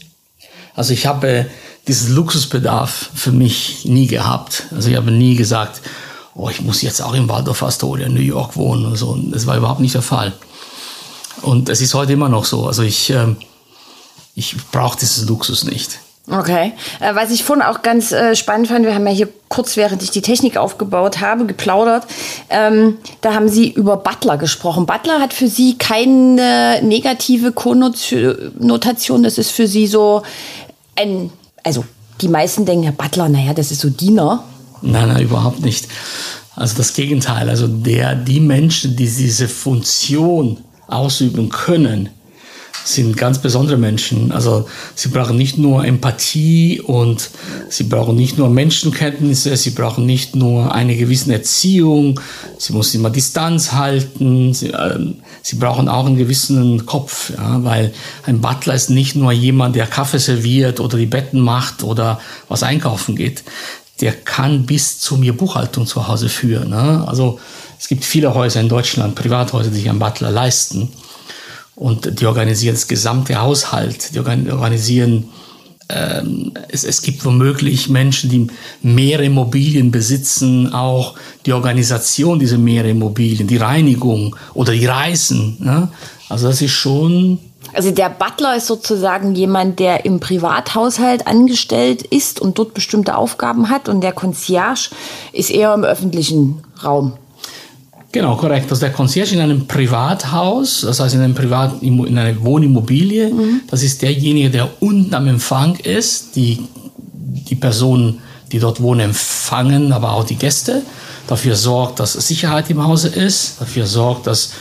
Also 0.75 0.93
ich 0.93 1.05
habe 1.05 1.47
diesen 1.87 2.15
Luxusbedarf 2.15 3.11
für 3.13 3.31
mich 3.31 3.85
nie 3.85 4.07
gehabt. 4.07 4.63
Also 4.71 4.89
ich 4.89 4.95
habe 4.95 5.11
nie 5.11 5.35
gesagt, 5.35 5.81
oh, 6.33 6.49
ich 6.49 6.61
muss 6.61 6.81
jetzt 6.81 7.01
auch 7.01 7.13
im 7.13 7.29
Waldorf 7.29 7.63
Astoria 7.63 8.07
in 8.07 8.13
New 8.13 8.21
York 8.21 8.55
wohnen 8.55 8.85
und 8.85 8.95
so. 8.95 9.15
Das 9.31 9.47
war 9.47 9.57
überhaupt 9.57 9.79
nicht 9.79 9.95
der 9.95 10.01
Fall. 10.01 10.33
Und 11.41 11.69
es 11.69 11.81
ist 11.81 11.93
heute 11.93 12.13
immer 12.13 12.29
noch 12.29 12.45
so. 12.45 12.65
Also 12.67 12.83
ich, 12.83 13.09
äh, 13.09 13.35
ich 14.35 14.55
brauche 14.71 14.97
dieses 14.99 15.27
Luxus 15.27 15.63
nicht. 15.63 15.99
Okay. 16.27 16.73
Äh, 16.99 17.13
was 17.13 17.31
ich 17.31 17.43
vorhin 17.43 17.63
auch 17.63 17.83
ganz 17.83 18.11
äh, 18.11 18.35
spannend 18.35 18.67
fand, 18.67 18.85
wir 18.85 18.95
haben 18.95 19.05
ja 19.05 19.13
hier 19.13 19.29
kurz, 19.47 19.77
während 19.77 20.01
ich 20.01 20.09
die 20.09 20.21
Technik 20.21 20.57
aufgebaut 20.57 21.21
habe, 21.21 21.45
geplaudert. 21.45 22.07
Ähm, 22.49 22.97
da 23.21 23.35
haben 23.35 23.47
Sie 23.47 23.69
über 23.69 23.97
Butler 23.97 24.37
gesprochen. 24.37 24.87
Butler 24.87 25.19
hat 25.19 25.33
für 25.33 25.47
Sie 25.47 25.77
keine 25.77 26.79
negative 26.81 27.51
Konnotation. 27.51 29.23
Das 29.23 29.37
ist 29.37 29.51
für 29.51 29.67
Sie 29.67 29.85
so 29.85 30.23
ein, 30.95 31.29
also 31.63 31.85
die 32.21 32.27
meisten 32.27 32.65
denken, 32.65 32.85
ja, 32.85 32.91
Butler, 32.91 33.29
naja, 33.29 33.53
das 33.53 33.71
ist 33.71 33.81
so 33.81 33.89
Diener. 33.89 34.43
Nein, 34.81 35.09
nein, 35.09 35.23
überhaupt 35.23 35.61
nicht. 35.61 35.87
Also 36.55 36.77
das 36.77 36.93
Gegenteil. 36.93 37.49
Also 37.49 37.67
der, 37.67 38.15
die 38.15 38.39
Menschen, 38.39 38.95
die 38.95 39.09
diese 39.09 39.47
Funktion 39.47 40.57
ausüben 40.87 41.49
können, 41.49 42.09
sind 42.83 43.17
ganz 43.17 43.39
besondere 43.39 43.77
Menschen. 43.77 44.31
Also 44.31 44.67
sie 44.93 45.09
brauchen 45.09 45.37
nicht 45.37 45.57
nur 45.57 45.85
Empathie 45.85 46.81
und 46.81 47.29
sie 47.69 47.83
brauchen 47.83 48.15
nicht 48.15 48.37
nur 48.37 48.49
Menschenkenntnisse, 48.49 49.55
sie 49.57 49.71
brauchen 49.71 50.05
nicht 50.05 50.35
nur 50.35 50.73
eine 50.73 50.95
gewisse 50.95 51.33
Erziehung, 51.33 52.19
sie 52.57 52.73
müssen 52.73 52.99
immer 52.99 53.09
Distanz 53.09 53.71
halten, 53.71 54.53
sie, 54.53 54.69
äh, 54.69 54.99
sie 55.41 55.55
brauchen 55.55 55.89
auch 55.89 56.05
einen 56.05 56.17
gewissen 56.17 56.85
Kopf, 56.85 57.31
ja, 57.35 57.63
weil 57.63 57.93
ein 58.25 58.41
Butler 58.41 58.75
ist 58.75 58.89
nicht 58.89 59.15
nur 59.15 59.31
jemand, 59.31 59.75
der 59.75 59.87
Kaffee 59.87 60.19
serviert 60.19 60.79
oder 60.79 60.97
die 60.97 61.05
Betten 61.05 61.39
macht 61.39 61.83
oder 61.83 62.19
was 62.49 62.63
einkaufen 62.63 63.15
geht. 63.15 63.43
Der 64.01 64.11
kann 64.11 64.65
bis 64.65 64.99
zu 64.99 65.17
mir 65.17 65.35
Buchhaltung 65.35 65.87
zu 65.87 66.07
Hause 66.07 66.27
führen. 66.27 66.69
Ne? 66.69 67.03
Also 67.07 67.39
es 67.79 67.87
gibt 67.87 68.03
viele 68.03 68.33
Häuser 68.33 68.59
in 68.59 68.69
Deutschland, 68.69 69.15
Privathäuser, 69.15 69.69
die 69.69 69.77
sich 69.77 69.89
einen 69.89 69.99
Butler 69.99 70.31
leisten. 70.31 70.91
Und 71.75 72.19
die 72.19 72.25
organisieren 72.25 72.75
das 72.75 72.87
gesamte 72.87 73.41
Haushalt, 73.41 74.13
die 74.13 74.19
organisieren 74.19 75.29
ähm, 75.87 76.53
es, 76.69 76.83
es 76.83 77.01
gibt 77.01 77.23
womöglich 77.25 77.89
Menschen, 77.89 78.29
die 78.29 78.47
mehrere 78.81 79.25
Immobilien 79.25 79.91
besitzen, 79.91 80.73
auch 80.73 81.15
die 81.45 81.53
Organisation 81.53 82.39
dieser 82.39 82.57
mehrere 82.57 82.89
Immobilien, 82.89 83.47
die 83.47 83.57
Reinigung 83.57 84.35
oder 84.53 84.73
die 84.73 84.85
Reisen. 84.85 85.57
Ne? 85.59 85.89
Also 86.27 86.47
das 86.47 86.61
ist 86.61 86.71
schon 86.71 87.39
also 87.73 87.91
der 87.91 88.09
Butler 88.09 88.55
ist 88.55 88.67
sozusagen 88.67 89.35
jemand, 89.35 89.79
der 89.79 90.05
im 90.05 90.19
Privathaushalt 90.19 91.27
angestellt 91.27 92.03
ist 92.03 92.39
und 92.39 92.57
dort 92.57 92.73
bestimmte 92.73 93.17
Aufgaben 93.17 93.69
hat 93.69 93.89
und 93.89 94.01
der 94.01 94.13
Concierge 94.13 94.91
ist 95.33 95.49
eher 95.49 95.73
im 95.73 95.83
öffentlichen 95.83 96.63
Raum. 96.83 97.13
Genau, 98.15 98.37
korrekt. 98.37 98.71
Also 98.71 98.79
der 98.79 98.93
Concierge 98.93 99.35
in 99.35 99.41
einem 99.41 99.67
Privathaus, 99.67 100.83
das 100.87 101.01
heißt 101.01 101.15
in, 101.15 101.19
einem 101.19 101.35
Privat, 101.35 101.83
in 101.83 102.17
einer 102.17 102.41
Wohnimmobilie, 102.41 103.27
mhm. 103.27 103.59
das 103.69 103.83
ist 103.83 104.01
derjenige, 104.01 104.49
der 104.49 104.69
unten 104.79 105.13
am 105.13 105.27
Empfang 105.27 105.75
ist, 105.75 106.33
die, 106.37 106.61
die 107.49 107.55
Personen, 107.55 108.19
die 108.53 108.59
dort 108.59 108.81
wohnen, 108.81 109.01
empfangen, 109.01 109.91
aber 109.91 110.13
auch 110.13 110.23
die 110.23 110.37
Gäste, 110.37 110.81
dafür 111.27 111.57
sorgt, 111.57 111.99
dass 111.99 112.13
Sicherheit 112.13 112.69
im 112.69 112.81
Hause 112.81 113.09
ist, 113.09 113.59
dafür 113.59 113.85
sorgt, 113.85 114.27
dass 114.27 114.53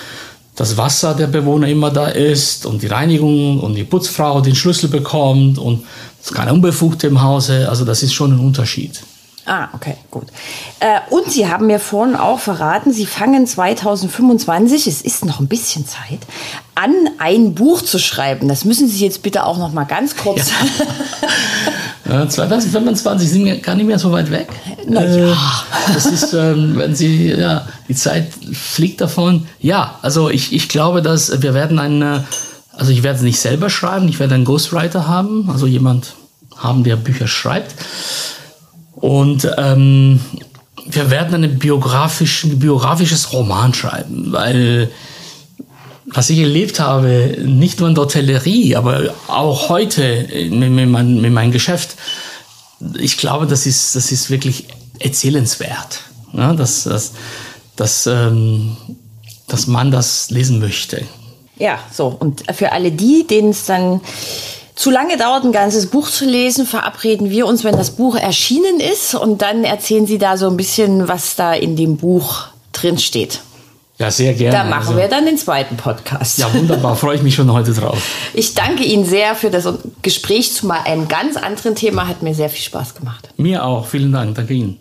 das 0.56 0.76
Wasser 0.76 1.14
der 1.14 1.28
Bewohner 1.28 1.68
immer 1.68 1.92
da 1.92 2.08
ist 2.08 2.66
und 2.66 2.82
die 2.82 2.88
Reinigung 2.88 3.60
und 3.60 3.76
die 3.76 3.84
Putzfrau 3.84 4.40
den 4.40 4.56
Schlüssel 4.56 4.88
bekommt 4.88 5.58
und 5.58 5.84
es 6.20 6.30
ist 6.30 6.34
keine 6.34 6.52
Unbefugte 6.52 7.06
im 7.06 7.22
Hause. 7.22 7.68
Also 7.68 7.84
das 7.84 8.02
ist 8.02 8.14
schon 8.14 8.32
ein 8.32 8.40
Unterschied. 8.40 9.00
Ah, 9.46 9.68
okay, 9.74 9.96
gut. 10.10 10.26
Äh, 10.80 11.00
und 11.10 11.30
Sie 11.30 11.46
haben 11.46 11.66
mir 11.66 11.78
vorhin 11.78 12.16
auch 12.16 12.40
verraten, 12.40 12.92
Sie 12.92 13.04
fangen 13.04 13.46
2025, 13.46 14.86
es 14.86 15.02
ist 15.02 15.26
noch 15.26 15.38
ein 15.38 15.48
bisschen 15.48 15.86
Zeit, 15.86 16.20
an, 16.74 16.92
ein 17.18 17.54
Buch 17.54 17.82
zu 17.82 17.98
schreiben. 17.98 18.48
Das 18.48 18.64
müssen 18.64 18.88
Sie 18.88 19.04
jetzt 19.04 19.22
bitte 19.22 19.44
auch 19.44 19.58
noch 19.58 19.72
mal 19.72 19.84
ganz 19.84 20.16
kurz. 20.16 20.50
Ja. 22.08 22.28
2025 22.28 23.28
sind 23.28 23.44
wir 23.44 23.58
gar 23.60 23.74
nicht 23.74 23.86
mehr 23.86 23.98
so 23.98 24.12
weit 24.12 24.30
weg. 24.30 24.48
Na 24.86 25.04
ja. 25.04 25.32
Äh, 25.32 25.36
das 25.92 26.06
ist, 26.06 26.32
ähm, 26.32 26.76
wenn 26.76 26.94
Sie, 26.94 27.28
ja, 27.30 27.66
die 27.88 27.94
Zeit 27.94 28.28
fliegt 28.52 29.00
davon. 29.00 29.46
Ja, 29.60 29.98
also 30.00 30.30
ich, 30.30 30.54
ich 30.54 30.68
glaube, 30.70 31.02
dass 31.02 31.42
wir 31.42 31.52
werden 31.52 31.78
eine, 31.78 32.24
also 32.72 32.92
ich 32.92 33.02
werde 33.02 33.18
es 33.18 33.22
nicht 33.22 33.40
selber 33.40 33.68
schreiben, 33.68 34.08
ich 34.08 34.20
werde 34.20 34.34
einen 34.36 34.44
Ghostwriter 34.44 35.06
haben, 35.06 35.50
also 35.50 35.66
jemand 35.66 36.14
haben, 36.56 36.82
der 36.84 36.96
Bücher 36.96 37.26
schreibt. 37.26 37.74
Und 39.04 39.46
ähm, 39.58 40.18
wir 40.86 41.10
werden 41.10 41.44
ein 41.44 41.58
biografisch, 41.58 42.46
biografisches 42.46 43.34
Roman 43.34 43.74
schreiben, 43.74 44.32
weil 44.32 44.90
was 46.06 46.30
ich 46.30 46.38
erlebt 46.38 46.80
habe, 46.80 47.36
nicht 47.44 47.80
nur 47.80 47.90
in 47.90 47.94
der 47.94 48.04
Hotellerie, 48.04 48.76
aber 48.76 49.14
auch 49.26 49.68
heute 49.68 50.26
mit, 50.48 50.70
mit, 50.70 50.88
mein, 50.88 51.20
mit 51.20 51.32
meinem 51.34 51.52
Geschäft, 51.52 51.96
ich 52.98 53.18
glaube, 53.18 53.46
das 53.46 53.66
ist, 53.66 53.94
das 53.94 54.10
ist 54.10 54.30
wirklich 54.30 54.68
erzählenswert, 55.00 56.00
ne? 56.32 56.54
dass, 56.56 56.84
dass, 56.84 57.12
dass, 57.76 58.06
ähm, 58.06 58.74
dass 59.48 59.66
man 59.66 59.90
das 59.90 60.30
lesen 60.30 60.60
möchte. 60.60 61.02
Ja, 61.58 61.78
so. 61.92 62.06
Und 62.06 62.42
für 62.54 62.72
alle 62.72 62.90
die, 62.90 63.26
denen 63.26 63.50
es 63.50 63.66
dann 63.66 64.00
zu 64.74 64.90
lange 64.90 65.16
dauert, 65.16 65.44
ein 65.44 65.52
ganzes 65.52 65.86
Buch 65.86 66.10
zu 66.10 66.24
lesen, 66.24 66.66
verabreden 66.66 67.30
wir 67.30 67.46
uns, 67.46 67.64
wenn 67.64 67.76
das 67.76 67.90
Buch 67.90 68.16
erschienen 68.16 68.80
ist. 68.80 69.14
Und 69.14 69.42
dann 69.42 69.64
erzählen 69.64 70.06
Sie 70.06 70.18
da 70.18 70.36
so 70.36 70.48
ein 70.48 70.56
bisschen, 70.56 71.08
was 71.08 71.36
da 71.36 71.54
in 71.54 71.76
dem 71.76 71.96
Buch 71.96 72.46
drin 72.72 72.98
steht. 72.98 73.40
Ja, 73.98 74.10
sehr 74.10 74.34
gerne. 74.34 74.56
Da 74.56 74.64
machen 74.64 74.88
also, 74.88 74.96
wir 74.96 75.06
dann 75.06 75.24
den 75.24 75.38
zweiten 75.38 75.76
Podcast. 75.76 76.38
Ja, 76.38 76.52
wunderbar. 76.52 76.96
Freue 76.96 77.16
ich 77.16 77.22
mich 77.22 77.36
schon 77.36 77.52
heute 77.52 77.72
drauf. 77.72 78.02
Ich 78.34 78.54
danke 78.54 78.82
Ihnen 78.82 79.04
sehr 79.04 79.36
für 79.36 79.50
das 79.50 79.68
Gespräch 80.02 80.52
zu 80.52 80.66
mal 80.66 80.80
einem 80.84 81.06
ganz 81.06 81.36
anderen 81.36 81.76
Thema. 81.76 82.08
Hat 82.08 82.22
mir 82.22 82.34
sehr 82.34 82.50
viel 82.50 82.62
Spaß 82.62 82.96
gemacht. 82.96 83.28
Mir 83.36 83.64
auch. 83.64 83.86
Vielen 83.86 84.10
Dank. 84.10 84.34
Danke 84.34 84.54
Ihnen. 84.54 84.80